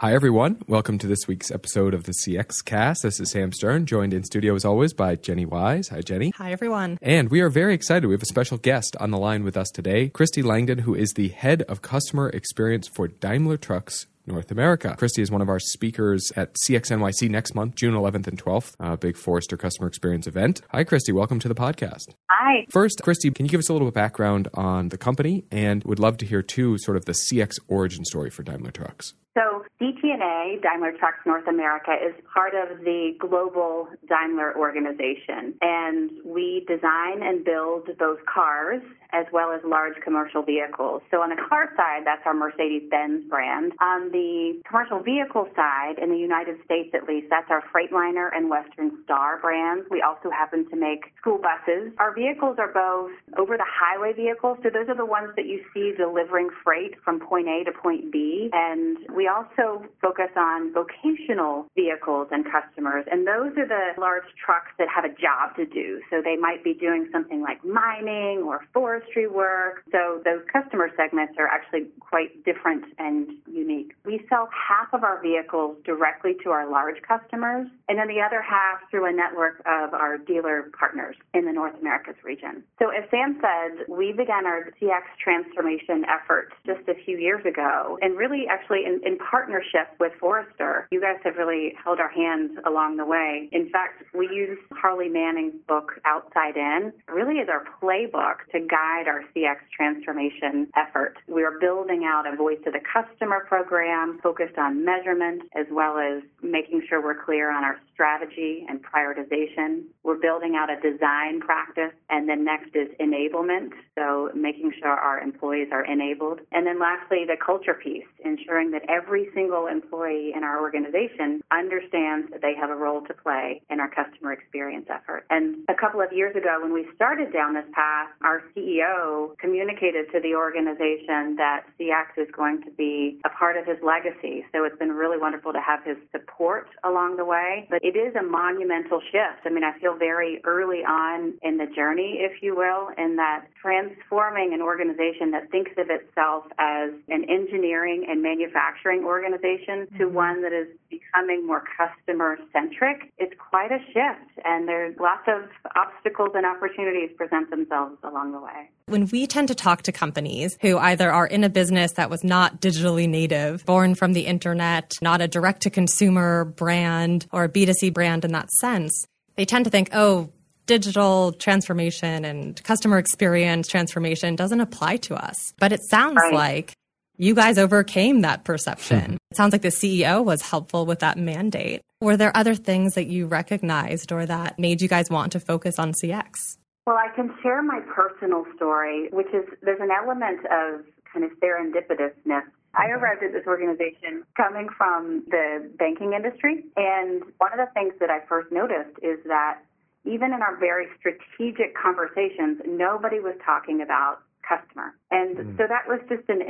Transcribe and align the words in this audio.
Hi, 0.00 0.14
everyone. 0.14 0.58
Welcome 0.68 0.98
to 0.98 1.08
this 1.08 1.26
week's 1.26 1.50
episode 1.50 1.92
of 1.92 2.04
the 2.04 2.12
CX 2.12 2.64
Cast. 2.64 3.02
This 3.02 3.18
is 3.18 3.32
Sam 3.32 3.50
Stern, 3.50 3.84
joined 3.84 4.14
in 4.14 4.22
studio 4.22 4.54
as 4.54 4.64
always 4.64 4.92
by 4.92 5.16
Jenny 5.16 5.44
Wise. 5.44 5.88
Hi, 5.88 6.02
Jenny. 6.02 6.30
Hi, 6.36 6.52
everyone. 6.52 7.00
And 7.02 7.30
we 7.30 7.40
are 7.40 7.48
very 7.48 7.74
excited. 7.74 8.06
We 8.06 8.14
have 8.14 8.22
a 8.22 8.26
special 8.26 8.58
guest 8.58 8.96
on 9.00 9.10
the 9.10 9.18
line 9.18 9.42
with 9.42 9.56
us 9.56 9.70
today, 9.70 10.08
Kristi 10.10 10.44
Langdon, 10.44 10.78
who 10.78 10.94
is 10.94 11.14
the 11.14 11.30
head 11.30 11.62
of 11.62 11.82
customer 11.82 12.28
experience 12.28 12.86
for 12.86 13.08
Daimler 13.08 13.56
Trucks 13.56 14.06
North 14.24 14.52
America. 14.52 14.94
Kristi 14.96 15.18
is 15.18 15.32
one 15.32 15.42
of 15.42 15.48
our 15.48 15.58
speakers 15.58 16.30
at 16.36 16.54
CXNYC 16.64 17.28
next 17.28 17.56
month, 17.56 17.74
June 17.74 17.94
11th 17.94 18.28
and 18.28 18.40
12th, 18.40 18.76
a 18.78 18.96
big 18.96 19.16
Forrester 19.16 19.56
customer 19.56 19.88
experience 19.88 20.28
event. 20.28 20.60
Hi, 20.68 20.84
Kristi. 20.84 21.12
Welcome 21.12 21.40
to 21.40 21.48
the 21.48 21.56
podcast. 21.56 22.14
Hi. 22.30 22.66
First, 22.70 23.00
Kristi, 23.02 23.34
can 23.34 23.46
you 23.46 23.50
give 23.50 23.58
us 23.58 23.68
a 23.68 23.72
little 23.72 23.90
background 23.90 24.46
on 24.54 24.90
the 24.90 24.98
company? 24.98 25.44
And 25.50 25.82
would 25.82 25.98
love 25.98 26.18
to 26.18 26.24
hear, 26.24 26.42
too, 26.42 26.78
sort 26.78 26.96
of 26.96 27.06
the 27.06 27.14
CX 27.14 27.58
origin 27.66 28.04
story 28.04 28.30
for 28.30 28.44
Daimler 28.44 28.70
Trucks. 28.70 29.14
So 29.38 29.62
DTNA, 29.80 30.62
Daimler 30.62 30.98
Trucks 30.98 31.22
North 31.24 31.46
America, 31.46 31.92
is 31.94 32.12
part 32.34 32.54
of 32.54 32.80
the 32.80 33.14
global 33.20 33.86
Daimler 34.08 34.56
organization. 34.58 35.54
And 35.62 36.10
we 36.24 36.66
design 36.66 37.22
and 37.22 37.44
build 37.44 37.86
both 37.98 38.18
cars 38.26 38.82
as 39.12 39.26
well 39.32 39.52
as 39.52 39.60
large 39.64 39.94
commercial 40.04 40.42
vehicles. 40.42 41.02
So 41.10 41.22
on 41.22 41.30
the 41.30 41.40
car 41.48 41.70
side, 41.76 42.02
that's 42.04 42.20
our 42.26 42.34
Mercedes-Benz 42.34 43.30
brand. 43.30 43.72
On 43.80 44.10
the 44.10 44.60
commercial 44.68 45.00
vehicle 45.00 45.48
side, 45.54 45.96
in 46.02 46.10
the 46.10 46.18
United 46.18 46.56
States 46.64 46.90
at 46.92 47.08
least, 47.08 47.28
that's 47.30 47.48
our 47.48 47.62
Freightliner 47.72 48.28
and 48.34 48.50
Western 48.50 48.98
Star 49.04 49.38
brands. 49.40 49.86
We 49.90 50.02
also 50.02 50.30
happen 50.30 50.68
to 50.68 50.76
make 50.76 51.14
school 51.16 51.38
buses. 51.38 51.92
Our 51.98 52.12
vehicles 52.12 52.58
are 52.58 52.72
both 52.72 53.12
over 53.38 53.56
the 53.56 53.68
highway 53.68 54.12
vehicles, 54.12 54.58
so 54.62 54.68
those 54.68 54.88
are 54.88 54.96
the 54.96 55.06
ones 55.06 55.30
that 55.36 55.46
you 55.46 55.62
see 55.72 55.94
delivering 55.96 56.50
freight 56.64 57.00
from 57.04 57.20
point 57.20 57.48
A 57.48 57.64
to 57.64 57.72
point 57.72 58.12
B. 58.12 58.50
And 58.52 58.98
we 59.14 59.27
also 59.28 59.84
focus 60.00 60.30
on 60.36 60.72
vocational 60.72 61.66
vehicles 61.74 62.28
and 62.30 62.44
customers, 62.44 63.04
and 63.10 63.26
those 63.26 63.52
are 63.56 63.68
the 63.68 64.00
large 64.00 64.28
trucks 64.44 64.72
that 64.78 64.88
have 64.88 65.04
a 65.04 65.14
job 65.14 65.56
to 65.56 65.66
do. 65.66 66.00
So 66.10 66.22
they 66.22 66.36
might 66.36 66.64
be 66.64 66.74
doing 66.74 67.08
something 67.12 67.40
like 67.40 67.64
mining 67.64 68.42
or 68.44 68.66
forestry 68.72 69.28
work. 69.28 69.84
So 69.92 70.20
those 70.24 70.42
customer 70.52 70.90
segments 70.96 71.34
are 71.38 71.46
actually 71.46 71.86
quite 72.00 72.44
different 72.44 72.84
and 72.98 73.28
unique. 73.46 73.92
We 74.04 74.24
sell 74.28 74.48
half 74.52 74.92
of 74.92 75.04
our 75.04 75.20
vehicles 75.22 75.76
directly 75.84 76.34
to 76.44 76.50
our 76.50 76.70
large 76.70 77.00
customers, 77.02 77.68
and 77.88 77.98
then 77.98 78.08
the 78.08 78.20
other 78.20 78.42
half 78.42 78.80
through 78.90 79.06
a 79.08 79.12
network 79.12 79.60
of 79.66 79.94
our 79.94 80.18
dealer 80.18 80.70
partners 80.78 81.16
in 81.34 81.44
the 81.44 81.52
North 81.52 81.74
Americas 81.80 82.16
region. 82.24 82.62
So 82.78 82.88
as 82.88 83.08
Sam 83.10 83.40
said, 83.40 83.86
we 83.88 84.12
began 84.12 84.46
our 84.46 84.70
CX 84.80 85.02
transformation 85.22 86.04
effort 86.08 86.52
just 86.66 86.88
a 86.88 86.94
few 87.04 87.18
years 87.18 87.44
ago, 87.44 87.98
and 88.00 88.16
really 88.16 88.46
actually 88.48 88.84
in, 88.84 89.00
in 89.04 89.17
partnership 89.18 89.88
with 90.00 90.12
Forrester. 90.20 90.88
You 90.90 91.00
guys 91.00 91.16
have 91.24 91.36
really 91.36 91.74
held 91.82 91.98
our 92.00 92.08
hands 92.08 92.52
along 92.66 92.96
the 92.96 93.04
way. 93.04 93.48
In 93.52 93.70
fact, 93.70 94.02
we 94.14 94.26
use 94.28 94.58
Harley 94.72 95.08
Manning's 95.08 95.54
book 95.66 95.92
Outside 96.04 96.56
In 96.56 96.92
really 97.08 97.40
as 97.40 97.48
our 97.48 97.64
playbook 97.82 98.46
to 98.52 98.60
guide 98.60 99.08
our 99.08 99.24
CX 99.34 99.56
transformation 99.74 100.68
effort. 100.76 101.16
We 101.28 101.44
are 101.44 101.58
building 101.60 102.04
out 102.04 102.24
a 102.32 102.36
voice 102.36 102.58
of 102.66 102.72
the 102.72 102.80
customer 102.80 103.44
program 103.46 104.20
focused 104.22 104.58
on 104.58 104.84
measurement 104.84 105.42
as 105.54 105.66
well 105.70 105.98
as 105.98 106.22
making 106.42 106.82
sure 106.88 107.02
we're 107.02 107.24
clear 107.24 107.50
on 107.50 107.64
our 107.64 107.78
strategy 107.98 108.64
and 108.68 108.78
prioritization. 108.78 109.82
We're 110.04 110.22
building 110.22 110.54
out 110.54 110.70
a 110.70 110.78
design 110.78 111.40
practice 111.40 111.90
and 112.08 112.28
then 112.28 112.44
next 112.44 112.70
is 112.76 112.86
enablement. 113.00 113.70
So 113.98 114.30
making 114.36 114.72
sure 114.78 114.92
our 114.92 115.18
employees 115.18 115.68
are 115.72 115.84
enabled. 115.84 116.38
And 116.52 116.64
then 116.64 116.78
lastly, 116.78 117.24
the 117.26 117.36
culture 117.44 117.74
piece, 117.74 118.06
ensuring 118.24 118.70
that 118.70 118.82
every 118.88 119.30
single 119.34 119.66
employee 119.66 120.30
in 120.36 120.44
our 120.44 120.62
organization 120.62 121.42
understands 121.50 122.30
that 122.30 122.40
they 122.40 122.54
have 122.54 122.70
a 122.70 122.76
role 122.76 123.02
to 123.02 123.14
play 123.14 123.62
in 123.68 123.80
our 123.80 123.90
customer 123.90 124.32
experience 124.32 124.86
effort. 124.88 125.26
And 125.30 125.66
a 125.68 125.74
couple 125.74 126.00
of 126.00 126.12
years 126.12 126.36
ago 126.36 126.60
when 126.62 126.72
we 126.72 126.86
started 126.94 127.32
down 127.32 127.54
this 127.54 127.66
path, 127.72 128.10
our 128.22 128.44
CEO 128.54 129.36
communicated 129.38 130.06
to 130.12 130.20
the 130.20 130.36
organization 130.36 131.34
that 131.34 131.66
CX 131.80 132.14
is 132.16 132.28
going 132.30 132.62
to 132.62 132.70
be 132.70 133.18
a 133.24 133.28
part 133.30 133.56
of 133.56 133.66
his 133.66 133.78
legacy. 133.82 134.46
So 134.52 134.62
it's 134.62 134.78
been 134.78 134.92
really 134.92 135.18
wonderful 135.18 135.52
to 135.52 135.60
have 135.60 135.82
his 135.82 135.96
support 136.12 136.68
along 136.84 137.16
the 137.16 137.24
way. 137.24 137.66
But 137.68 137.82
it 137.88 137.96
is 137.96 138.14
a 138.16 138.22
monumental 138.22 139.00
shift. 139.00 139.46
I 139.46 139.48
mean, 139.48 139.64
I 139.64 139.72
feel 139.80 139.96
very 139.96 140.42
early 140.44 140.84
on 140.84 141.32
in 141.42 141.56
the 141.56 141.64
journey, 141.74 142.18
if 142.20 142.42
you 142.42 142.54
will, 142.54 142.90
in 142.98 143.16
that 143.16 143.46
transforming 143.60 144.52
an 144.52 144.60
organization 144.60 145.30
that 145.30 145.50
thinks 145.50 145.70
of 145.78 145.88
itself 145.88 146.44
as 146.58 146.90
an 147.08 147.24
engineering 147.30 148.04
and 148.06 148.20
manufacturing 148.22 149.04
organization 149.04 149.88
to 149.96 150.04
mm-hmm. 150.04 150.14
one 150.14 150.42
that 150.42 150.52
is 150.52 150.68
becoming 150.90 151.46
more 151.46 151.64
customer 151.80 152.36
centric. 152.52 153.10
It's 153.16 153.32
quite 153.38 153.72
a 153.72 153.80
shift, 153.86 154.36
and 154.44 154.68
there's 154.68 154.94
lots 155.00 155.24
of 155.26 155.48
obstacles 155.74 156.32
and 156.34 156.44
opportunities 156.44 157.16
present 157.16 157.48
themselves 157.48 157.96
along 158.04 158.32
the 158.32 158.40
way. 158.40 158.68
When 158.88 159.06
we 159.12 159.26
tend 159.26 159.48
to 159.48 159.54
talk 159.54 159.82
to 159.82 159.92
companies 159.92 160.56
who 160.62 160.78
either 160.78 161.12
are 161.12 161.26
in 161.26 161.44
a 161.44 161.50
business 161.50 161.92
that 161.92 162.08
was 162.08 162.24
not 162.24 162.60
digitally 162.62 163.06
native, 163.06 163.64
born 163.66 163.94
from 163.94 164.14
the 164.14 164.22
internet, 164.22 164.94
not 165.02 165.20
a 165.20 165.28
direct 165.28 165.62
to 165.62 165.70
consumer 165.70 166.46
brand 166.46 167.26
or 167.30 167.44
a 167.44 167.48
B2C 167.50 167.92
brand 167.92 168.24
in 168.24 168.32
that 168.32 168.50
sense, 168.50 169.06
they 169.36 169.44
tend 169.44 169.66
to 169.66 169.70
think, 169.70 169.90
oh, 169.92 170.30
digital 170.64 171.32
transformation 171.32 172.24
and 172.24 172.62
customer 172.64 172.96
experience 172.96 173.68
transformation 173.68 174.36
doesn't 174.36 174.60
apply 174.60 174.96
to 174.98 175.14
us. 175.14 175.52
But 175.58 175.72
it 175.72 175.80
sounds 175.90 176.16
right. 176.16 176.32
like 176.32 176.72
you 177.18 177.34
guys 177.34 177.58
overcame 177.58 178.22
that 178.22 178.44
perception. 178.44 179.00
Mm-hmm. 179.00 179.14
It 179.30 179.36
sounds 179.36 179.52
like 179.52 179.62
the 179.62 179.68
CEO 179.68 180.24
was 180.24 180.40
helpful 180.40 180.86
with 180.86 181.00
that 181.00 181.18
mandate. 181.18 181.82
Were 182.00 182.16
there 182.16 182.34
other 182.34 182.54
things 182.54 182.94
that 182.94 183.06
you 183.06 183.26
recognized 183.26 184.12
or 184.12 184.24
that 184.24 184.58
made 184.58 184.80
you 184.80 184.88
guys 184.88 185.10
want 185.10 185.32
to 185.32 185.40
focus 185.40 185.78
on 185.78 185.92
CX? 185.92 186.57
Well, 186.88 186.96
I 186.96 187.14
can 187.14 187.34
share 187.42 187.62
my 187.62 187.80
personal 187.94 188.46
story, 188.56 189.10
which 189.12 189.28
is 189.28 189.44
there's 189.60 189.80
an 189.84 189.90
element 189.92 190.40
of 190.48 190.88
kind 191.12 191.22
of 191.22 191.32
serendipitousness 191.36 192.48
I 192.74 192.86
arrived 192.88 193.22
at 193.22 193.32
this 193.32 193.46
organization 193.46 194.24
coming 194.36 194.68
from 194.76 195.24
the 195.28 195.68
banking 195.78 196.12
industry. 196.12 196.64
And 196.76 197.22
one 197.38 197.52
of 197.52 197.58
the 197.58 197.68
things 197.74 197.92
that 198.00 198.08
I 198.08 198.20
first 198.28 198.52
noticed 198.52 198.96
is 199.02 199.18
that 199.26 199.60
even 200.04 200.32
in 200.32 200.40
our 200.40 200.56
very 200.56 200.86
strategic 200.98 201.76
conversations, 201.76 202.60
nobody 202.66 203.20
was 203.20 203.34
talking 203.44 203.82
about 203.82 204.20
customer. 204.46 204.94
And 205.10 205.36
mm. 205.36 205.56
so 205.56 205.64
that 205.68 205.88
was 205.88 206.00
just 206.08 206.28
an 206.28 206.40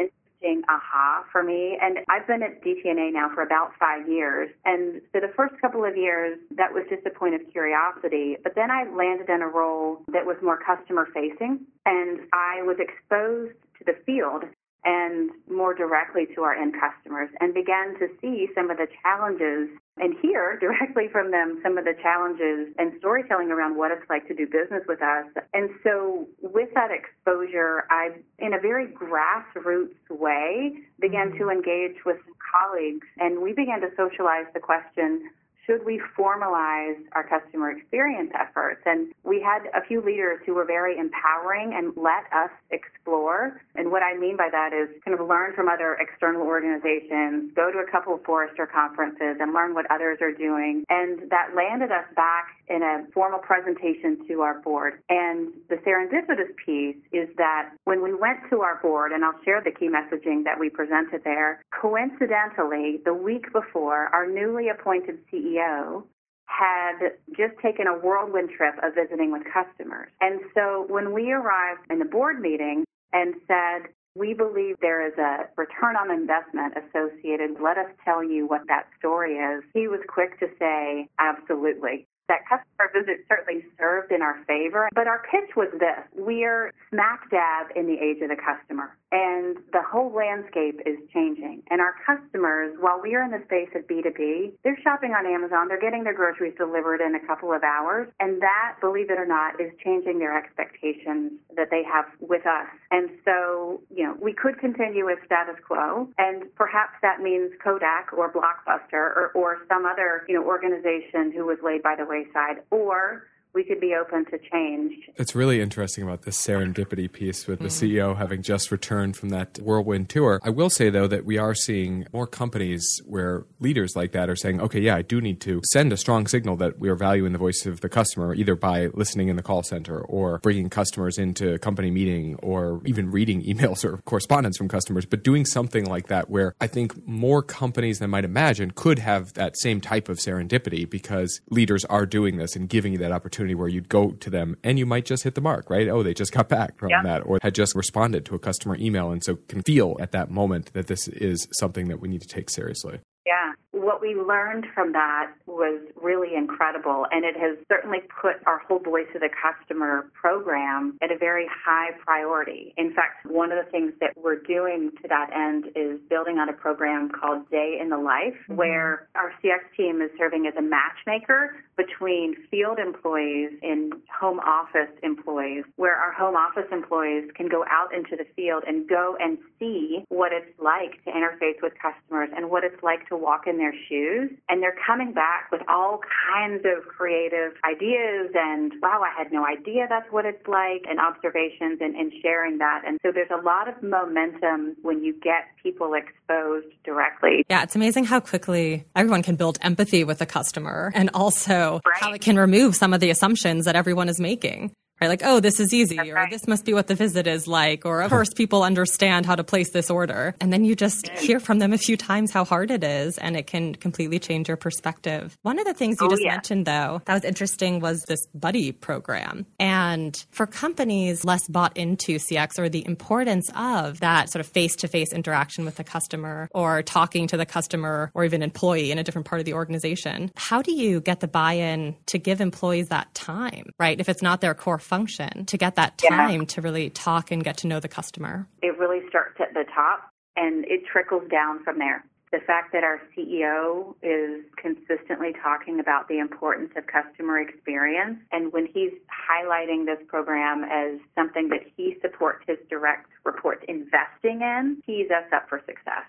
interesting 0.41 0.63
aha 0.69 1.25
for 1.31 1.43
me. 1.43 1.79
And 1.81 1.99
I've 2.09 2.27
been 2.27 2.43
at 2.43 2.63
DTNA 2.63 3.13
now 3.13 3.31
for 3.35 3.43
about 3.43 3.73
five 3.79 4.09
years. 4.09 4.51
And 4.65 5.01
so 5.13 5.21
the 5.21 5.33
first 5.37 5.55
couple 5.61 5.85
of 5.85 5.97
years, 5.97 6.39
that 6.57 6.73
was 6.73 6.85
just 6.89 7.07
a 7.07 7.11
point 7.11 7.35
of 7.35 7.41
curiosity. 7.53 8.37
But 8.43 8.55
then 8.55 8.71
I 8.71 8.85
landed 8.91 9.29
in 9.29 9.43
a 9.43 9.49
role 9.49 10.03
that 10.13 10.27
was 10.27 10.37
more 10.43 10.59
customer 10.59 11.09
facing. 11.13 11.61
And 11.87 12.21
I 12.33 12.63
was 12.63 12.77
exposed 12.79 13.55
to 13.79 13.85
the 13.85 13.95
field 14.05 14.45
and 14.85 15.31
more 15.51 15.75
directly 15.75 16.27
to 16.35 16.43
our 16.43 16.55
end 16.55 16.75
customers 16.79 17.29
and 17.41 17.53
began 17.53 17.99
to 17.99 18.09
see 18.21 18.49
some 18.55 18.71
of 18.71 18.77
the 18.77 18.87
challenges 19.03 19.69
and 19.97 20.15
hear 20.23 20.59
directly 20.61 21.09
from 21.11 21.31
them 21.31 21.61
some 21.63 21.77
of 21.77 21.85
the 21.85 21.95
challenges 22.03 22.75
and 22.79 22.93
storytelling 22.99 23.51
around 23.51 23.77
what 23.77 23.91
it's 23.91 24.09
like 24.09 24.27
to 24.29 24.35
do 24.35 24.47
business 24.47 24.83
with 24.87 25.03
us. 25.03 25.27
And 25.53 25.71
so 25.83 26.29
with 26.41 26.69
that 26.75 26.91
exposure, 26.91 27.85
I, 27.91 28.11
in 28.39 28.55
a 28.55 28.61
very 28.61 28.87
grassroots 28.87 29.99
way, 30.11 30.79
began 31.01 31.31
mm-hmm. 31.31 31.39
to 31.39 31.51
engage 31.51 32.05
with 32.07 32.19
colleagues 32.39 33.07
and 33.19 33.43
we 33.43 33.53
began 33.53 33.81
to 33.81 33.89
socialize 33.97 34.47
the 34.55 34.61
question, 34.61 35.31
should 35.69 35.85
we 35.85 36.01
formalize 36.19 36.97
our 37.13 37.27
customer 37.29 37.71
experience 37.71 38.31
efforts? 38.35 38.81
And 38.87 39.13
we 39.23 39.43
had 39.43 39.69
a 39.77 39.85
few 39.87 40.01
leaders 40.01 40.41
who 40.47 40.55
were 40.55 40.65
very 40.65 40.97
empowering 40.97 41.75
and 41.77 41.93
let 41.97 42.25
us 42.33 42.51
explore. 42.71 43.61
And 43.75 43.91
what 43.91 44.03
I 44.03 44.17
mean 44.17 44.37
by 44.37 44.49
that 44.51 44.73
is 44.73 44.89
kind 45.05 45.19
of 45.19 45.27
learn 45.27 45.55
from 45.55 45.69
other 45.69 45.99
external 46.01 46.43
organizations, 46.43 47.53
go 47.55 47.71
to 47.71 47.79
a 47.79 47.91
couple 47.91 48.15
of 48.15 48.25
Forrester 48.25 48.67
conferences 48.67 49.37
and 49.41 49.53
learn 49.53 49.75
what 49.75 49.85
others 49.91 50.19
are 50.23 50.33
doing. 50.33 50.85
And 50.89 51.31
that 51.31 51.53
landed 51.55 51.93
us 51.93 52.07
back 52.17 52.58
in 52.71 52.83
a 52.83 53.07
formal 53.13 53.39
presentation 53.39 54.27
to 54.29 54.41
our 54.43 54.61
board. 54.61 55.01
And 55.09 55.53
the 55.69 55.77
serendipitous 55.77 56.55
piece 56.65 56.97
is 57.13 57.29
that 57.37 57.71
when 57.85 58.03
we 58.03 58.15
went 58.15 58.39
to 58.51 58.61
our 58.61 58.81
board, 58.81 59.13
and 59.13 59.25
I'll 59.25 59.41
share 59.45 59.63
the 59.63 59.71
key 59.71 59.89
messaging 59.89 60.45
that 60.45 60.59
we 60.59 60.71
presented 60.71 61.23
there, 61.25 61.63
coincidentally, 61.71 63.01
the 63.05 63.15
week 63.15 63.53
before, 63.53 64.09
our 64.15 64.27
newly 64.27 64.69
appointed 64.69 65.19
CEO 65.33 66.05
had 66.47 67.13
just 67.37 67.55
taken 67.63 67.87
a 67.87 67.99
whirlwind 67.99 68.51
trip 68.57 68.75
of 68.83 68.95
visiting 68.95 69.31
with 69.31 69.43
customers. 69.53 70.09
And 70.21 70.41
so 70.55 70.87
when 70.89 71.13
we 71.13 71.33
arrived 71.33 71.83
in 71.91 71.99
the 71.99 72.05
board 72.05 72.41
meeting 72.41 72.85
and 73.13 73.35
said, 73.47 73.93
we 74.15 74.35
believe 74.35 74.77
there 74.81 75.07
is 75.07 75.17
a 75.19 75.49
return 75.57 75.95
on 75.97 76.11
investment 76.11 76.75
associated. 76.77 77.61
Let 77.63 77.79
us 77.79 77.87
tell 78.05 78.25
you 78.25 78.49
what 78.49 78.63
that 78.67 78.89
story 78.99 79.35
is. 79.35 79.63
He 79.75 79.87
was 79.87 80.01
quick 80.09 80.41
to 80.41 80.47
say, 80.59 81.09
absolutely. 81.19 82.07
That 82.29 82.45
customer 82.49 82.93
visit 82.93 83.25
certainly 83.29 83.65
served 83.79 84.13
in 84.13 84.23
our 84.23 84.43
favor, 84.47 84.89
but 84.95 85.07
our 85.07 85.23
pitch 85.31 85.57
was 85.57 85.69
this. 85.81 86.05
We're 86.15 86.73
smack 86.91 87.31
dab 87.31 87.69
in 87.75 87.87
the 87.87 87.99
age 87.99 88.21
of 88.23 88.29
the 88.29 88.37
customer 88.37 88.97
and 89.11 89.57
the 89.73 89.83
whole 89.83 90.13
landscape 90.13 90.81
is 90.85 90.99
changing. 91.13 91.63
And 91.71 91.81
our 91.81 91.95
customers, 92.05 92.77
while 92.81 93.01
we 93.03 93.15
are 93.15 93.23
in 93.23 93.31
the 93.31 93.43
space 93.47 93.71
of 93.75 93.87
B2B, 93.87 94.53
they're 94.65 94.79
shopping 94.83 95.13
on 95.13 95.27
Amazon, 95.27 95.69
they're 95.69 95.81
getting 95.81 96.05
their 96.05 96.15
groceries 96.15 96.55
delivered 96.59 97.01
in 97.01 97.15
a 97.15 97.27
couple 97.27 97.53
of 97.53 97.63
hours, 97.63 98.09
and 98.21 98.43
that, 98.43 98.77
believe 98.81 99.11
it 99.11 99.19
or 99.19 99.27
not, 99.27 99.61
is 99.61 99.73
changing 99.83 100.19
their 100.19 100.37
expectations 100.37 101.33
that 101.57 101.69
they 101.71 101.83
have 101.85 102.05
with 102.21 102.45
us. 102.47 102.69
And 102.91 103.09
so, 103.25 103.81
you 103.95 104.05
know, 104.05 104.15
we 104.21 104.33
could 104.33 104.59
continue 104.59 105.07
with 105.07 105.19
status 105.25 105.57
quo, 105.67 106.09
and 106.19 106.45
perhaps 106.55 106.93
that 107.03 107.21
means 107.21 107.53
Kodak 107.63 108.13
or 108.13 108.31
Blockbuster 108.31 108.93
or, 108.93 109.33
or 109.35 109.59
some 109.69 109.87
other, 109.87 110.25
you 110.29 110.35
know, 110.35 110.45
organization 110.45 111.33
who 111.33 111.47
was 111.47 111.59
laid 111.65 111.83
by 111.83 111.95
the 111.97 112.05
wayside, 112.19 112.63
or 112.71 113.25
we 113.59 113.65
could 113.65 113.81
be 113.81 113.93
open 113.93 114.25
to 114.27 114.39
change. 114.53 114.95
It's 115.17 115.35
really 115.35 115.61
interesting 115.61 116.05
about 116.05 116.23
this 116.23 116.41
serendipity 116.41 117.11
piece 117.11 117.49
with 117.49 117.59
the 117.59 117.67
mm. 117.67 117.99
CEO 117.99 118.17
having 118.17 118.41
just 118.41 118.71
returned 118.71 119.17
from 119.17 119.31
that 119.31 119.59
whirlwind 119.59 120.09
tour. 120.09 120.39
I 120.45 120.51
will 120.51 120.71
say, 120.71 120.91
though, 120.91 121.09
that 121.09 121.25
we 121.25 121.39
are 121.39 121.57
seeing 121.57 122.07
more 122.13 122.29
companies 122.29 123.03
where 123.05 123.47
leaders 123.59 123.97
like 123.97 124.13
that 124.13 124.31
are 124.31 124.37
saying, 124.37 124.61
okay, 124.61 124.79
yeah, 124.79 124.95
I 124.95 125.03
do 125.03 125.21
need 125.21 125.41
to 125.41 125.61
send 125.73 125.93
a 125.93 125.97
strong 125.97 126.29
signal 126.29 126.55
that 126.59 126.79
we 126.79 126.89
are 126.89 126.95
valuing 126.95 127.33
the 127.33 127.39
voice 127.39 127.67
of 127.67 127.81
the 127.81 127.89
customer, 127.89 128.33
either 128.33 128.55
by 128.55 128.91
listening 128.95 129.27
in 129.27 129.35
the 129.35 129.43
call 129.43 129.65
center 129.65 130.01
or 130.03 130.39
bringing 130.39 130.71
customers 130.71 131.19
into 131.19 131.55
a 131.55 131.59
company 131.59 131.91
meeting 131.91 132.37
or 132.37 132.81
even 132.85 133.11
reading 133.11 133.43
emails 133.53 133.85
or 133.85 133.97
correspondence 134.05 134.57
from 134.57 134.69
customers, 134.69 135.05
but 135.05 135.25
doing 135.25 135.45
something 135.45 135.85
like 135.85 136.07
that 136.07 136.31
where 136.31 136.55
I 136.61 136.69
think 136.69 137.09
more 137.09 137.43
companies 137.43 137.99
than 137.99 138.11
might 138.11 138.25
imagine 138.25 138.71
could 138.71 139.01
have 139.01 139.33
that 139.35 139.59
same 139.59 139.81
type 139.81 140.09
of 140.09 140.19
serendipity 140.19 140.89
because 140.89 141.41
leaders 141.51 141.85
are 141.87 142.07
doing 142.07 142.37
this 142.37 142.55
and 142.55 142.69
giving 142.69 142.93
you 142.93 142.99
that 142.99 143.11
opportunity 143.11 143.48
opportunity 143.49 143.55
where 143.55 143.69
you'd 143.69 143.89
go 143.89 144.11
to 144.13 144.31
them 144.31 144.57
and 144.63 144.79
you 144.79 144.87
might 144.87 145.05
just 145.05 145.25
hit 145.25 145.35
the 145.35 145.41
mark, 145.41 145.71
right? 145.71 145.89
Oh, 145.89 146.03
they 146.03 146.15
just 146.15 146.33
got 146.33 146.49
back 146.49 146.79
from 146.79 146.91
yeah. 146.91 147.03
that 147.03 147.21
or 147.21 147.39
had 147.43 147.55
just 147.55 147.75
responded 147.75 148.25
to 148.27 148.35
a 148.35 148.39
customer 148.39 148.77
email 148.77 149.11
and 149.11 149.23
so 149.25 149.37
can 149.49 149.63
feel 149.63 149.97
at 150.01 150.13
that 150.13 150.31
moment 150.31 150.73
that 150.75 150.87
this 150.87 151.09
is 151.09 151.49
something 151.59 151.89
that 151.89 152.01
we 152.01 152.09
need 152.09 152.23
to 152.23 152.29
take 152.29 152.51
seriously. 152.51 153.01
Yeah. 153.27 153.53
What 153.89 154.03
we 154.03 154.15
learned 154.15 154.67
from 154.75 154.93
that 154.93 155.33
was 155.47 155.81
really 155.97 156.37
incredible, 156.37 157.07
and 157.11 157.25
it 157.25 157.35
has 157.41 157.57
certainly 157.73 158.01
put 158.21 158.35
our 158.45 158.59
whole 158.59 158.81
voice 158.81 159.09
of 159.15 159.23
the 159.23 159.31
customer 159.33 160.11
program 160.13 160.99
at 161.01 161.11
a 161.11 161.17
very 161.17 161.47
high 161.49 161.93
priority. 162.05 162.75
In 162.77 162.93
fact, 162.93 163.25
one 163.25 163.51
of 163.51 163.57
the 163.65 163.71
things 163.71 163.95
that 164.03 164.13
we're 164.15 164.43
doing 164.43 164.91
to 165.01 165.09
that 165.09 165.31
end 165.35 165.73
is 165.75 165.99
building 166.11 166.37
on 166.37 166.51
a 166.51 166.53
program 166.53 167.09
called 167.09 167.49
Day 167.49 167.79
in 167.81 167.89
the 167.89 167.97
Life, 167.97 168.37
mm-hmm. 168.43 168.57
where 168.57 169.09
our 169.15 169.33
CX 169.43 169.65
team 169.75 170.03
is 170.03 170.11
serving 170.19 170.47
as 170.47 170.53
a 170.59 170.63
matchmaker 170.63 171.57
between 171.79 172.35
field 172.51 172.79
employees 172.79 173.53
and 173.63 173.95
home 174.13 174.41
office 174.41 174.93
employees, 175.03 175.65
where 175.77 175.95
our 175.95 176.13
home 176.13 176.35
office 176.35 176.69
employees 176.71 177.31
can 177.37 177.49
go 177.49 177.65
out 177.71 177.95
into 177.95 178.17
the 178.17 178.27
field 178.37 178.65
and 178.67 178.87
go 178.87 179.17
and 179.19 179.39
see 179.59 180.05
what 180.11 180.33
it's 180.33 180.53
like 180.59 181.03
to 181.05 181.11
interface 181.11 181.57
with 181.63 181.73
customers 181.81 182.29
and 182.37 182.51
what 182.51 182.65
it's 182.65 182.83
like 182.83 183.09
to 183.09 183.17
walk 183.17 183.47
in 183.47 183.57
their 183.57 183.73
shoes. 183.89 184.31
And 184.49 184.63
they're 184.63 184.77
coming 184.87 185.13
back 185.13 185.51
with 185.51 185.63
all 185.69 186.01
kinds 186.33 186.65
of 186.65 186.87
creative 186.89 187.53
ideas 187.69 188.31
and, 188.35 188.73
wow, 188.83 189.03
I 189.03 189.17
had 189.17 189.33
no 189.33 189.47
idea 189.47 189.87
that's 189.89 190.11
what 190.11 190.25
it's 190.25 190.47
like, 190.47 190.85
and 190.89 190.99
observations 190.99 191.79
and, 191.81 191.95
and 191.95 192.13
sharing 192.23 192.59
that. 192.59 192.83
And 192.87 192.99
so 193.03 193.13
there's 193.13 193.31
a 193.31 193.43
lot 193.43 193.69
of 193.69 193.83
momentum 193.83 194.77
when 194.83 195.03
you 195.03 195.15
get 195.21 195.49
people 195.63 195.95
exposed 195.95 196.67
directly. 196.85 197.45
Yeah, 197.49 197.63
it's 197.63 197.77
amazing 197.77 198.05
how 198.05 198.21
quickly 198.21 198.85
everyone 198.97 199.23
can 199.23 199.37
build 199.37 199.59
empathy 199.63 200.05
with 200.05 200.21
a 200.21 200.27
customer 200.27 200.93
and 200.95 201.11
also 201.15 201.81
right. 201.87 201.97
how 202.01 202.13
it 202.13 202.21
can 202.21 202.39
remove 202.39 202.77
some 202.77 202.93
of 202.93 203.01
the 203.01 203.11
assumptions 203.11 203.65
that 203.65 203.77
everyone 203.77 204.09
is 204.09 204.21
making 204.21 204.73
right? 205.01 205.09
Like, 205.09 205.23
oh, 205.25 205.41
this 205.41 205.61
is 205.61 205.73
easy, 205.73 205.97
That's 205.97 206.09
or 206.09 206.15
right. 206.15 206.31
this 206.31 206.47
must 206.47 206.65
be 206.65 206.75
what 206.75 206.87
the 206.87 206.95
visit 206.95 207.27
is 207.27 207.47
like, 207.47 207.85
or 207.85 208.03
of 208.03 208.11
course 208.11 208.33
people 208.35 208.63
understand 208.63 209.27
how 209.27 209.35
to 209.35 209.45
place 209.45 209.71
this 209.71 209.91
order. 209.91 210.35
And 210.41 210.53
then 210.53 210.65
you 210.65 210.75
just 210.75 211.09
hear 211.09 211.41
from 211.41 211.59
them 211.59 211.73
a 211.73 211.79
few 211.79 211.97
times 211.97 212.33
how 212.33 212.45
hard 212.45 212.71
it 212.71 212.85
is, 212.85 213.19
and 213.19 213.37
it 213.37 213.47
can 213.47 213.75
completely 213.75 214.19
change 214.19 214.49
your 214.49 214.57
perspective. 214.57 215.37
One 215.43 215.59
of 215.59 215.65
the 215.65 215.75
things 215.75 215.99
you 216.01 216.07
oh, 216.07 216.11
just 216.11 216.23
yeah. 216.25 216.33
mentioned, 216.33 216.67
though, 216.67 217.03
that 217.07 217.15
was 217.15 217.25
interesting 217.25 217.81
was 217.81 218.03
this 218.03 218.27
buddy 218.35 218.73
program. 218.73 219.47
And 219.59 220.17
for 220.31 220.47
companies 220.47 221.25
less 221.25 221.47
bought 221.49 221.77
into 221.77 222.19
CX 222.19 222.59
or 222.59 222.69
the 222.69 222.87
importance 222.87 223.51
of 223.55 224.01
that 224.01 224.31
sort 224.31 224.41
of 224.41 224.47
face 224.47 224.77
to 224.77 224.89
face 224.89 225.13
interaction 225.13 225.65
with 225.65 225.77
the 225.77 225.85
customer 225.85 226.49
or 226.55 226.83
talking 226.83 227.27
to 227.29 227.37
the 227.37 227.47
customer 227.47 228.11
or 228.15 228.25
even 228.25 228.43
employee 228.43 228.91
in 228.91 228.99
a 228.99 229.05
different 229.05 229.27
part 229.27 229.41
of 229.41 229.45
the 229.45 229.55
organization, 229.55 230.31
how 230.37 230.63
do 230.63 230.73
you 230.73 231.01
get 231.01 231.21
the 231.21 231.29
buy 231.29 231.55
in 231.55 231.97
to 232.07 232.19
give 232.19 232.41
employees 232.41 232.89
that 232.89 233.13
time, 233.15 233.71
right? 233.79 234.01
If 234.01 234.09
it's 234.09 234.23
not 234.23 234.41
their 234.41 234.55
core 234.55 234.79
function 234.89 235.45
to 235.45 235.59
get 235.59 235.77
that 235.77 235.99
time 235.99 236.41
yeah. 236.41 236.47
to 236.47 236.61
really 236.63 236.89
talk 236.91 237.31
and 237.31 237.45
get 237.45 237.59
to 237.59 237.67
know 237.67 237.79
the 237.79 237.89
customer? 237.89 238.47
It 238.63 238.79
really 238.79 239.07
starts 239.09 239.37
at 239.39 239.53
the 239.53 239.65
top 239.75 240.11
and 240.37 240.65
it 240.65 240.87
trickles 240.91 241.29
down 241.31 241.63
from 241.63 241.79
there. 241.79 242.05
The 242.31 242.41
fact 242.47 242.73
that 242.73 242.85
our 242.85 243.01
CEO 243.17 243.95
is 244.03 244.45
consistently 244.57 245.33
talking 245.43 245.81
about 245.81 246.09
the 246.09 246.19
importance 246.19 246.73
of 246.77 246.87
customer 246.87 247.41
experience, 247.41 248.19
and 248.33 248.53
when 248.53 248.67
he's 248.67 248.93
highlighting 249.09 249.87
this 249.87 249.99
program 250.09 250.63
as 250.65 251.01
something 251.15 251.49
that 251.49 251.63
he 251.75 251.97
supports 252.03 252.45
his 252.47 252.59
direct 252.69 253.09
reports 253.25 253.65
investing 253.67 254.43
in, 254.43 254.83
tees 254.85 255.11
us 255.11 255.25
up 255.33 255.49
for 255.49 255.63
success. 255.65 256.05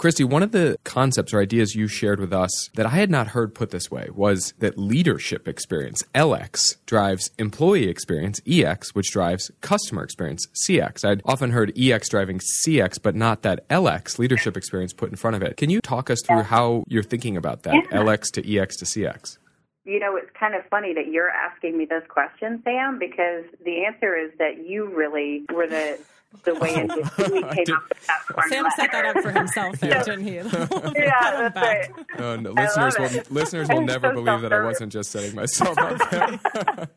Kristi, 0.00 0.28
one 0.28 0.42
of 0.42 0.50
the 0.50 0.76
concepts 0.82 1.32
or 1.32 1.40
ideas 1.40 1.76
you 1.76 1.86
shared 1.86 2.18
with 2.18 2.32
us 2.32 2.68
that 2.74 2.84
I 2.84 2.90
had 2.90 3.10
not 3.10 3.28
heard 3.28 3.54
put 3.54 3.70
this 3.70 3.92
way 3.92 4.08
was 4.12 4.52
that 4.58 4.76
leadership 4.76 5.46
experience, 5.46 6.02
LX, 6.16 6.76
drives 6.84 7.30
employee 7.38 7.88
experience, 7.88 8.40
EX, 8.44 8.92
which 8.94 9.12
drives 9.12 9.52
customer 9.60 10.02
experience, 10.02 10.48
CX. 10.68 11.04
I'd 11.04 11.22
often 11.24 11.52
heard 11.52 11.72
EX 11.78 12.08
driving 12.08 12.40
CX, 12.40 13.00
but 13.00 13.14
not 13.14 13.42
that 13.42 13.68
LX, 13.68 14.18
leadership 14.18 14.56
experience, 14.56 14.92
put 14.92 15.10
in 15.10 15.16
front 15.16 15.36
of 15.36 15.42
it. 15.42 15.56
Can 15.56 15.70
you 15.70 15.80
talk 15.80 16.10
us 16.10 16.20
through 16.26 16.42
how 16.42 16.82
you're 16.88 17.04
thinking 17.04 17.36
about 17.36 17.62
that, 17.62 17.74
yeah. 17.74 17.98
LX 17.98 18.32
to 18.32 18.58
EX 18.58 18.76
to 18.78 18.84
CX? 18.84 19.38
You 19.84 20.00
know, 20.00 20.16
it's 20.16 20.30
kind 20.38 20.56
of 20.56 20.62
funny 20.70 20.92
that 20.94 21.06
you're 21.06 21.30
asking 21.30 21.78
me 21.78 21.84
this 21.84 22.02
question, 22.08 22.60
Sam, 22.64 22.98
because 22.98 23.44
the 23.64 23.84
answer 23.84 24.16
is 24.16 24.32
that 24.38 24.66
you 24.66 24.86
really 24.86 25.44
were 25.54 25.68
the 25.68 26.00
the 26.42 26.54
way 26.54 26.74
in 26.74 26.88
which 26.88 27.32
we 27.32 27.42
came 27.42 27.44
up 27.44 27.88
with 27.88 28.06
that 28.06 28.22
formula. 28.26 28.48
Sam 28.48 28.66
set 28.76 28.92
that 28.92 29.04
up 29.06 29.22
for 29.22 29.30
himself, 29.30 29.78
there, 29.80 30.02
didn't 30.02 30.24
he? 30.24 30.34
yeah, 30.34 31.48
that's 31.48 31.56
right. 31.56 31.90
Oh, 32.18 32.36
no, 32.36 32.52
listeners 32.52 32.98
will 32.98 33.22
listeners 33.30 33.68
will 33.68 33.82
never 33.82 34.08
so 34.08 34.14
believe 34.14 34.40
that 34.42 34.52
I 34.52 34.64
wasn't 34.64 34.92
just 34.92 35.10
setting 35.10 35.34
myself 35.34 35.78
up 35.78 36.10
there. 36.10 36.88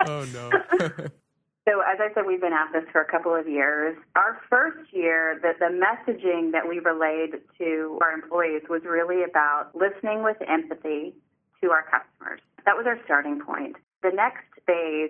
oh 0.06 0.26
no. 0.32 0.50
So, 1.68 1.80
as 1.80 1.98
I 2.00 2.12
said, 2.12 2.24
we've 2.26 2.40
been 2.40 2.52
at 2.52 2.72
this 2.72 2.82
for 2.90 3.00
a 3.00 3.04
couple 3.04 3.34
of 3.34 3.48
years. 3.48 3.96
Our 4.16 4.40
first 4.50 4.92
year, 4.92 5.38
the, 5.40 5.52
the 5.60 5.70
messaging 5.70 6.50
that 6.50 6.68
we 6.68 6.80
relayed 6.80 7.40
to 7.58 8.00
our 8.02 8.10
employees 8.12 8.62
was 8.68 8.82
really 8.84 9.22
about 9.22 9.70
listening 9.72 10.24
with 10.24 10.36
empathy 10.48 11.14
to 11.62 11.70
our 11.70 11.82
customers. 11.82 12.40
That 12.66 12.76
was 12.76 12.86
our 12.86 12.98
starting 13.04 13.40
point. 13.40 13.76
The 14.02 14.10
next 14.10 14.42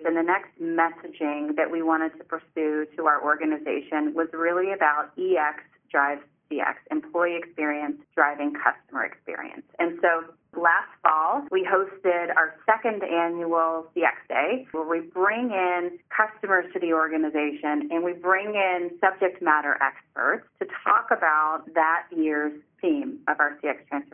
and 0.05 0.15
the 0.15 0.23
next 0.23 0.53
messaging 0.61 1.55
that 1.55 1.71
we 1.71 1.81
wanted 1.81 2.17
to 2.17 2.23
pursue 2.23 2.85
to 2.95 3.05
our 3.05 3.23
organization 3.23 4.13
was 4.13 4.27
really 4.33 4.71
about 4.73 5.11
EX 5.17 5.63
drives 5.89 6.21
CX, 6.51 6.75
employee 6.91 7.37
experience 7.37 7.97
driving 8.15 8.53
customer 8.53 9.03
experience. 9.03 9.65
And 9.79 9.97
so 10.01 10.33
last 10.59 10.89
fall, 11.01 11.43
we 11.51 11.65
hosted 11.65 12.35
our 12.35 12.55
second 12.65 13.03
annual 13.03 13.87
CX 13.95 14.27
Day 14.29 14.67
where 14.71 14.87
we 14.87 15.01
bring 15.01 15.51
in 15.51 15.97
customers 16.15 16.65
to 16.73 16.79
the 16.79 16.93
organization 16.93 17.89
and 17.91 18.03
we 18.03 18.13
bring 18.13 18.55
in 18.55 18.91
subject 19.01 19.41
matter 19.41 19.77
experts 19.81 20.47
to 20.59 20.67
talk 20.83 21.07
about 21.11 21.63
that 21.73 22.05
year's 22.15 22.53
theme 22.81 23.19
of 23.27 23.39
our 23.39 23.57
CX 23.63 23.87
transformation. 23.87 24.12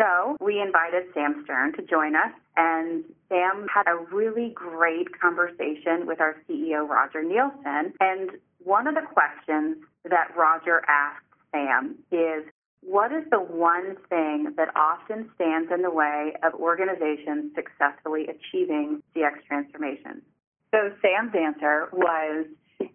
So 0.00 0.36
we 0.40 0.62
invited 0.62 1.12
Sam 1.12 1.42
Stern 1.44 1.74
to 1.74 1.82
join 1.82 2.16
us, 2.16 2.32
and 2.56 3.04
Sam 3.28 3.66
had 3.72 3.86
a 3.86 3.96
really 4.10 4.50
great 4.54 5.08
conversation 5.20 6.06
with 6.06 6.22
our 6.22 6.36
CEO, 6.48 6.88
Roger 6.88 7.22
Nielsen. 7.22 7.92
And 8.00 8.30
one 8.64 8.86
of 8.86 8.94
the 8.94 9.02
questions 9.02 9.76
that 10.04 10.34
Roger 10.34 10.82
asked 10.88 11.26
Sam 11.52 11.96
is, 12.10 12.44
what 12.82 13.12
is 13.12 13.24
the 13.30 13.40
one 13.40 13.96
thing 14.08 14.54
that 14.56 14.74
often 14.74 15.30
stands 15.34 15.70
in 15.70 15.82
the 15.82 15.90
way 15.90 16.32
of 16.42 16.54
organizations 16.54 17.52
successfully 17.54 18.26
achieving 18.26 19.02
CX 19.14 19.44
transformation? 19.46 20.22
So 20.70 20.92
Sam's 21.02 21.34
answer 21.34 21.90
was, 21.92 22.46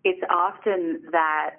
it's 0.03 0.23
often 0.31 1.03
that 1.11 1.57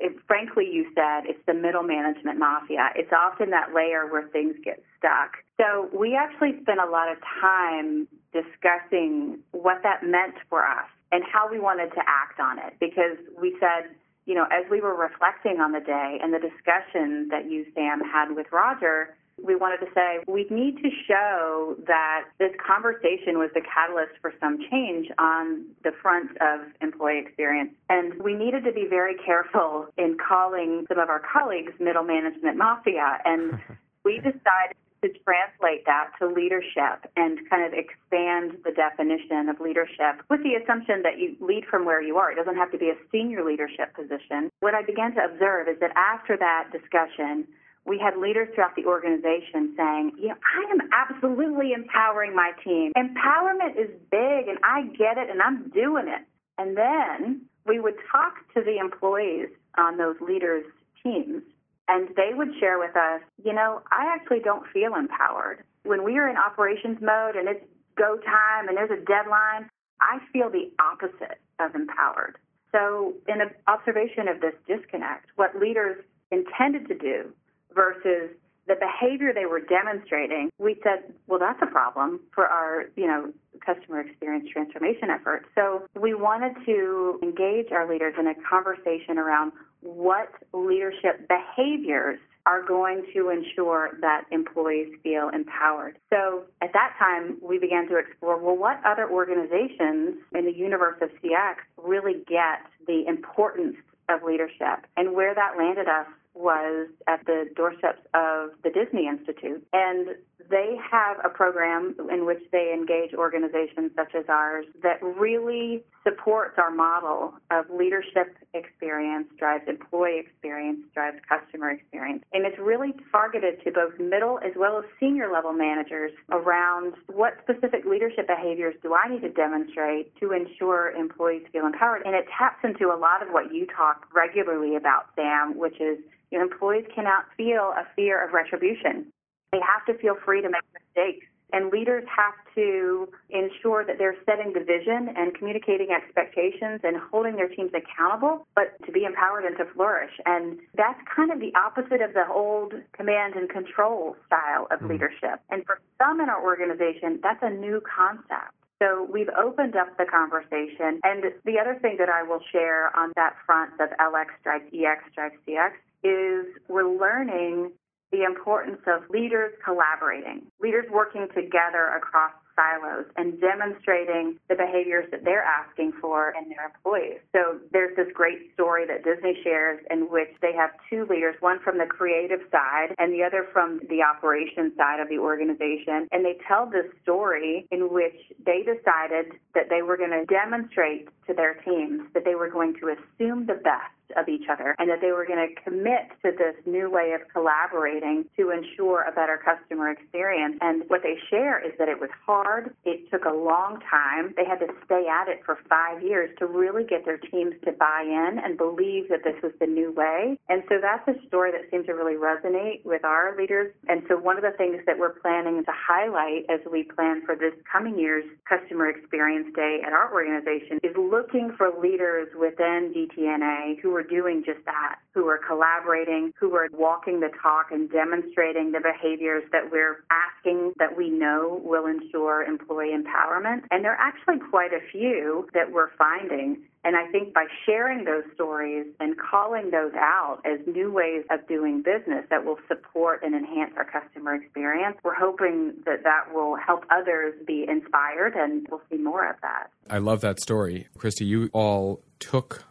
it, 0.00 0.16
frankly, 0.26 0.68
you 0.70 0.86
said 0.94 1.28
it's 1.28 1.44
the 1.46 1.54
middle 1.54 1.82
management 1.82 2.38
mafia. 2.38 2.90
It's 2.96 3.12
often 3.12 3.50
that 3.50 3.74
layer 3.74 4.06
where 4.10 4.26
things 4.28 4.56
get 4.64 4.82
stuck. 4.98 5.36
So 5.60 5.88
we 5.96 6.16
actually 6.16 6.60
spent 6.62 6.80
a 6.80 6.90
lot 6.90 7.12
of 7.12 7.18
time 7.40 8.08
discussing 8.32 9.38
what 9.52 9.82
that 9.82 10.02
meant 10.02 10.34
for 10.48 10.66
us 10.66 10.88
and 11.12 11.22
how 11.30 11.50
we 11.50 11.58
wanted 11.58 11.90
to 11.92 12.00
act 12.06 12.40
on 12.40 12.58
it 12.58 12.74
because 12.80 13.18
we 13.40 13.56
said, 13.60 13.90
you 14.24 14.34
know, 14.34 14.44
as 14.44 14.64
we 14.70 14.80
were 14.80 14.96
reflecting 14.96 15.60
on 15.60 15.72
the 15.72 15.80
day 15.80 16.18
and 16.22 16.32
the 16.32 16.38
discussion 16.38 17.28
that 17.30 17.50
you, 17.50 17.66
Sam, 17.74 18.00
had 18.00 18.34
with 18.34 18.46
Roger, 18.52 19.16
we 19.44 19.56
wanted 19.56 19.84
to 19.84 19.92
say 19.94 20.18
we 20.26 20.46
need 20.50 20.76
to 20.82 20.90
show 21.06 21.76
that 21.86 22.24
this 22.38 22.52
conversation 22.64 23.38
was 23.38 23.50
the 23.54 23.62
catalyst 23.62 24.12
for 24.20 24.32
some 24.40 24.58
change 24.70 25.08
on 25.18 25.66
the 25.84 25.92
front 26.02 26.30
of 26.40 26.60
employee 26.80 27.18
experience. 27.18 27.70
And 27.88 28.22
we 28.22 28.34
needed 28.34 28.64
to 28.64 28.72
be 28.72 28.86
very 28.88 29.16
careful 29.24 29.86
in 29.96 30.16
calling 30.16 30.84
some 30.88 30.98
of 30.98 31.08
our 31.08 31.20
colleagues 31.20 31.72
middle 31.80 32.04
management 32.04 32.56
mafia. 32.56 33.18
And 33.24 33.58
we 34.04 34.16
decided 34.18 34.76
to 35.02 35.08
translate 35.24 35.84
that 35.86 36.12
to 36.18 36.26
leadership 36.26 37.08
and 37.16 37.38
kind 37.48 37.64
of 37.64 37.72
expand 37.72 38.58
the 38.64 38.72
definition 38.72 39.48
of 39.48 39.60
leadership 39.60 40.20
with 40.28 40.42
the 40.42 40.60
assumption 40.60 41.02
that 41.02 41.18
you 41.18 41.36
lead 41.40 41.64
from 41.64 41.84
where 41.84 42.02
you 42.02 42.16
are. 42.16 42.32
It 42.32 42.36
doesn't 42.36 42.56
have 42.56 42.70
to 42.72 42.78
be 42.78 42.90
a 42.90 42.98
senior 43.10 43.44
leadership 43.44 43.94
position. 43.94 44.50
What 44.60 44.74
I 44.74 44.82
began 44.82 45.14
to 45.14 45.24
observe 45.24 45.68
is 45.68 45.80
that 45.80 45.92
after 45.96 46.36
that 46.36 46.68
discussion, 46.72 47.48
we 47.86 47.98
had 47.98 48.16
leaders 48.18 48.48
throughout 48.54 48.76
the 48.76 48.84
organization 48.84 49.74
saying, 49.76 50.12
you 50.18 50.28
know, 50.28 50.34
I 50.34 50.70
am 50.70 50.88
absolutely 50.92 51.72
empowering 51.72 52.34
my 52.34 52.52
team. 52.62 52.92
Empowerment 52.96 53.76
is 53.76 53.90
big 54.10 54.48
and 54.48 54.58
I 54.62 54.82
get 54.96 55.18
it 55.18 55.30
and 55.30 55.40
I'm 55.40 55.70
doing 55.70 56.06
it. 56.08 56.26
And 56.58 56.76
then 56.76 57.42
we 57.66 57.80
would 57.80 57.96
talk 58.10 58.34
to 58.54 58.62
the 58.62 58.78
employees 58.78 59.48
on 59.78 59.96
those 59.96 60.16
leaders' 60.20 60.66
teams 61.02 61.42
and 61.88 62.08
they 62.16 62.30
would 62.32 62.50
share 62.60 62.78
with 62.78 62.94
us, 62.96 63.20
you 63.42 63.52
know, 63.52 63.82
I 63.90 64.06
actually 64.14 64.40
don't 64.40 64.64
feel 64.72 64.94
empowered. 64.94 65.64
When 65.82 66.04
we 66.04 66.18
are 66.18 66.28
in 66.28 66.36
operations 66.36 66.98
mode 67.00 67.34
and 67.34 67.48
it's 67.48 67.64
go 67.96 68.16
time 68.18 68.68
and 68.68 68.76
there's 68.76 68.90
a 68.90 69.04
deadline, 69.04 69.68
I 70.00 70.18
feel 70.32 70.50
the 70.50 70.70
opposite 70.78 71.40
of 71.58 71.74
empowered. 71.74 72.36
So, 72.72 73.14
in 73.26 73.40
an 73.40 73.50
observation 73.66 74.28
of 74.28 74.40
this 74.40 74.54
disconnect, 74.68 75.26
what 75.34 75.58
leaders 75.58 76.04
intended 76.30 76.86
to 76.86 76.94
do 76.94 77.32
versus 77.74 78.30
the 78.66 78.76
behavior 78.76 79.32
they 79.34 79.46
were 79.46 79.60
demonstrating, 79.60 80.50
we 80.58 80.76
said, 80.82 81.12
well, 81.26 81.40
that's 81.40 81.58
a 81.62 81.66
problem 81.66 82.20
for 82.34 82.46
our, 82.46 82.84
you 82.96 83.06
know, 83.06 83.32
customer 83.64 84.00
experience 84.00 84.48
transformation 84.52 85.10
effort. 85.10 85.44
So 85.54 85.82
we 85.98 86.14
wanted 86.14 86.54
to 86.66 87.18
engage 87.22 87.72
our 87.72 87.90
leaders 87.90 88.14
in 88.18 88.26
a 88.28 88.34
conversation 88.48 89.18
around 89.18 89.52
what 89.80 90.28
leadership 90.52 91.28
behaviors 91.28 92.18
are 92.46 92.62
going 92.66 93.04
to 93.14 93.28
ensure 93.28 93.90
that 94.00 94.24
employees 94.30 94.88
feel 95.02 95.28
empowered. 95.28 95.98
So 96.08 96.44
at 96.62 96.72
that 96.72 96.94
time, 96.98 97.38
we 97.42 97.58
began 97.58 97.88
to 97.88 97.96
explore 97.96 98.38
well, 98.38 98.56
what 98.56 98.80
other 98.84 99.08
organizations 99.10 100.16
in 100.34 100.46
the 100.46 100.54
universe 100.54 100.96
of 101.02 101.10
CX 101.22 101.56
really 101.76 102.24
get 102.28 102.64
the 102.86 103.04
importance 103.06 103.76
of 104.08 104.22
leadership? 104.22 104.86
And 104.96 105.12
where 105.12 105.34
that 105.34 105.56
landed 105.58 105.86
us 105.86 106.06
was 106.34 106.88
at 107.06 107.24
the 107.26 107.46
doorsteps 107.56 108.00
of 108.14 108.50
the 108.62 108.70
Disney 108.70 109.08
Institute. 109.08 109.66
And 109.72 110.08
they 110.48 110.76
have 110.90 111.18
a 111.24 111.28
program 111.28 111.94
in 112.12 112.26
which 112.26 112.42
they 112.52 112.72
engage 112.72 113.14
organizations 113.14 113.92
such 113.96 114.14
as 114.14 114.24
ours 114.28 114.66
that 114.82 115.02
really 115.02 115.82
supports 116.04 116.54
our 116.58 116.70
model 116.70 117.34
of 117.50 117.66
leadership 117.70 118.36
experience, 118.54 119.26
drives 119.38 119.64
employee 119.68 120.18
experience, 120.18 120.80
drives 120.94 121.18
customer 121.28 121.70
experience. 121.70 122.22
And 122.32 122.46
it's 122.46 122.58
really 122.58 122.94
targeted 123.10 123.62
to 123.64 123.70
both 123.70 123.98
middle 123.98 124.38
as 124.38 124.52
well 124.56 124.78
as 124.78 124.84
senior 124.98 125.30
level 125.30 125.52
managers 125.52 126.12
around 126.30 126.94
what 127.12 127.34
specific 127.42 127.84
leadership 127.84 128.26
behaviors 128.26 128.74
do 128.82 128.94
I 128.94 129.08
need 129.08 129.22
to 129.22 129.30
demonstrate 129.30 130.16
to 130.20 130.32
ensure 130.32 130.90
employees 130.90 131.42
feel 131.52 131.66
empowered. 131.66 132.02
And 132.04 132.14
it 132.14 132.26
taps 132.36 132.64
into 132.64 132.92
a 132.92 132.96
lot 132.96 133.22
of 133.22 133.28
what 133.28 133.52
you 133.52 133.66
talk 133.66 134.06
regularly 134.14 134.76
about, 134.76 135.06
Sam, 135.16 135.58
which 135.58 135.80
is 135.80 135.98
you 136.30 136.38
know, 136.38 136.44
employees 136.44 136.84
cannot 136.94 137.26
feel 137.36 137.74
a 137.76 137.86
fear 137.96 138.24
of 138.24 138.32
retribution. 138.32 139.06
They 139.52 139.60
have 139.60 139.84
to 139.86 140.00
feel 140.00 140.16
free 140.24 140.42
to 140.42 140.48
make 140.48 140.62
mistakes. 140.72 141.26
And 141.52 141.70
leaders 141.72 142.04
have 142.06 142.34
to 142.54 143.08
ensure 143.28 143.84
that 143.84 143.98
they're 143.98 144.16
setting 144.24 144.52
the 144.52 144.60
vision 144.60 145.14
and 145.16 145.34
communicating 145.34 145.88
expectations 145.90 146.80
and 146.84 146.96
holding 147.10 147.36
their 147.36 147.48
teams 147.48 147.72
accountable, 147.74 148.46
but 148.54 148.78
to 148.86 148.92
be 148.92 149.04
empowered 149.04 149.44
and 149.44 149.56
to 149.58 149.64
flourish. 149.74 150.12
And 150.26 150.58
that's 150.76 151.00
kind 151.14 151.32
of 151.32 151.40
the 151.40 151.52
opposite 151.58 152.02
of 152.02 152.14
the 152.14 152.26
old 152.30 152.74
command 152.92 153.34
and 153.34 153.48
control 153.48 154.16
style 154.26 154.68
of 154.70 154.78
mm-hmm. 154.78 154.90
leadership. 154.90 155.40
And 155.50 155.64
for 155.66 155.80
some 155.98 156.20
in 156.20 156.28
our 156.28 156.42
organization, 156.42 157.18
that's 157.22 157.42
a 157.42 157.50
new 157.50 157.82
concept. 157.82 158.54
So 158.82 159.06
we've 159.12 159.28
opened 159.36 159.76
up 159.76 159.98
the 159.98 160.06
conversation. 160.06 161.00
And 161.04 161.24
the 161.44 161.58
other 161.60 161.78
thing 161.82 161.96
that 161.98 162.08
I 162.08 162.22
will 162.22 162.40
share 162.50 162.96
on 162.96 163.12
that 163.16 163.36
front 163.44 163.72
of 163.80 163.90
LX 164.00 164.28
drives 164.42 164.64
EX 164.72 165.04
drives 165.14 165.34
CX 165.46 165.72
is 166.02 166.46
we're 166.68 166.88
learning 166.88 167.72
the 168.12 168.24
importance 168.24 168.80
of 168.86 169.08
leaders 169.10 169.52
collaborating, 169.64 170.46
leaders 170.60 170.86
working 170.90 171.28
together 171.34 171.94
across 171.96 172.32
silos 172.60 173.06
and 173.16 173.40
demonstrating 173.40 174.38
the 174.48 174.54
behaviors 174.54 175.08
that 175.10 175.24
they're 175.24 175.44
asking 175.44 175.92
for 176.00 176.34
in 176.36 176.48
their 176.48 176.66
employees. 176.66 177.20
So 177.32 177.58
there's 177.72 177.96
this 177.96 178.08
great 178.12 178.52
story 178.54 178.86
that 178.86 179.04
Disney 179.04 179.38
shares 179.42 179.80
in 179.90 180.10
which 180.10 180.28
they 180.42 180.52
have 180.54 180.70
two 180.88 181.06
leaders, 181.08 181.36
one 181.40 181.58
from 181.60 181.78
the 181.78 181.86
creative 181.86 182.40
side 182.50 182.94
and 182.98 183.12
the 183.12 183.22
other 183.22 183.46
from 183.52 183.80
the 183.88 184.02
operations 184.02 184.76
side 184.76 185.00
of 185.00 185.08
the 185.08 185.18
organization. 185.18 186.08
And 186.12 186.24
they 186.24 186.36
tell 186.46 186.66
this 186.66 186.86
story 187.02 187.66
in 187.70 187.92
which 187.92 188.16
they 188.44 188.62
decided 188.62 189.38
that 189.54 189.68
they 189.70 189.82
were 189.82 189.96
going 189.96 190.10
to 190.10 190.24
demonstrate 190.26 191.08
to 191.26 191.34
their 191.34 191.54
teams 191.64 192.02
that 192.14 192.24
they 192.24 192.34
were 192.34 192.50
going 192.50 192.74
to 192.80 192.94
assume 192.94 193.46
the 193.46 193.54
best 193.54 193.94
of 194.16 194.28
each 194.28 194.48
other 194.50 194.74
and 194.78 194.88
that 194.90 195.00
they 195.00 195.12
were 195.12 195.26
going 195.26 195.40
to 195.40 195.54
commit 195.62 196.10
to 196.22 196.32
this 196.32 196.54
new 196.66 196.90
way 196.90 197.12
of 197.12 197.20
collaborating 197.32 198.24
to 198.36 198.50
ensure 198.50 199.02
a 199.02 199.12
better 199.12 199.40
customer 199.42 199.90
experience. 199.90 200.56
And 200.60 200.84
what 200.88 201.02
they 201.02 201.16
share 201.28 201.58
is 201.64 201.72
that 201.78 201.88
it 201.88 202.00
was 202.00 202.10
hard. 202.24 202.74
It 202.84 203.10
took 203.10 203.24
a 203.24 203.34
long 203.34 203.80
time. 203.90 204.34
They 204.36 204.44
had 204.44 204.60
to 204.60 204.68
stay 204.84 205.06
at 205.06 205.28
it 205.28 205.40
for 205.44 205.58
five 205.68 206.02
years 206.02 206.30
to 206.38 206.46
really 206.46 206.84
get 206.84 207.04
their 207.04 207.18
teams 207.18 207.54
to 207.64 207.72
buy 207.72 208.02
in 208.06 208.38
and 208.42 208.56
believe 208.56 209.08
that 209.08 209.24
this 209.24 209.36
was 209.42 209.52
the 209.60 209.66
new 209.66 209.92
way. 209.92 210.38
And 210.48 210.62
so 210.68 210.76
that's 210.80 211.06
a 211.08 211.14
story 211.26 211.52
that 211.52 211.70
seemed 211.70 211.86
to 211.86 211.92
really 211.92 212.16
resonate 212.16 212.84
with 212.84 213.04
our 213.04 213.36
leaders. 213.36 213.72
And 213.88 214.02
so 214.08 214.16
one 214.16 214.36
of 214.36 214.42
the 214.42 214.56
things 214.56 214.82
that 214.86 214.98
we're 214.98 215.18
planning 215.20 215.64
to 215.64 215.72
highlight 215.72 216.46
as 216.48 216.60
we 216.70 216.84
plan 216.84 217.22
for 217.24 217.34
this 217.36 217.54
coming 217.70 217.98
year's 217.98 218.24
customer 218.48 218.88
experience 218.88 219.48
day 219.54 219.80
at 219.86 219.92
our 219.92 220.12
organization 220.12 220.78
is 220.82 220.96
looking 220.96 221.52
for 221.56 221.70
leaders 221.80 222.28
within 222.38 222.92
DTNA 222.94 223.80
who 223.80 223.94
are 223.94 223.99
doing 224.02 224.42
just 224.44 224.64
that, 224.64 224.96
who 225.14 225.26
are 225.26 225.38
collaborating, 225.38 226.32
who 226.38 226.54
are 226.54 226.68
walking 226.72 227.20
the 227.20 227.30
talk 227.42 227.70
and 227.70 227.90
demonstrating 227.90 228.72
the 228.72 228.80
behaviors 228.80 229.44
that 229.52 229.70
we're 229.70 230.04
asking 230.10 230.72
that 230.78 230.96
we 230.96 231.10
know 231.10 231.60
will 231.64 231.86
ensure 231.86 232.42
employee 232.42 232.92
empowerment. 232.94 233.62
And 233.70 233.84
there 233.84 233.92
are 233.92 234.00
actually 234.00 234.38
quite 234.50 234.72
a 234.72 234.80
few 234.90 235.48
that 235.54 235.72
we're 235.72 235.90
finding. 235.96 236.62
And 236.82 236.96
I 236.96 237.10
think 237.10 237.34
by 237.34 237.44
sharing 237.66 238.04
those 238.04 238.24
stories 238.34 238.86
and 239.00 239.14
calling 239.18 239.70
those 239.70 239.92
out 239.94 240.40
as 240.46 240.66
new 240.66 240.90
ways 240.90 241.24
of 241.30 241.46
doing 241.46 241.82
business 241.82 242.24
that 242.30 242.44
will 242.44 242.58
support 242.68 243.22
and 243.22 243.34
enhance 243.34 243.72
our 243.76 243.84
customer 243.84 244.34
experience, 244.34 244.96
we're 245.04 245.14
hoping 245.14 245.74
that 245.84 246.04
that 246.04 246.32
will 246.32 246.56
help 246.56 246.84
others 246.90 247.34
be 247.46 247.66
inspired 247.68 248.34
and 248.34 248.66
we'll 248.70 248.80
see 248.90 248.96
more 248.96 249.28
of 249.28 249.36
that. 249.42 249.70
I 249.90 249.98
love 249.98 250.22
that 250.22 250.40
story. 250.40 250.88
Kristi, 250.96 251.26
you 251.26 251.50
all 251.52 252.00
took 252.18 252.64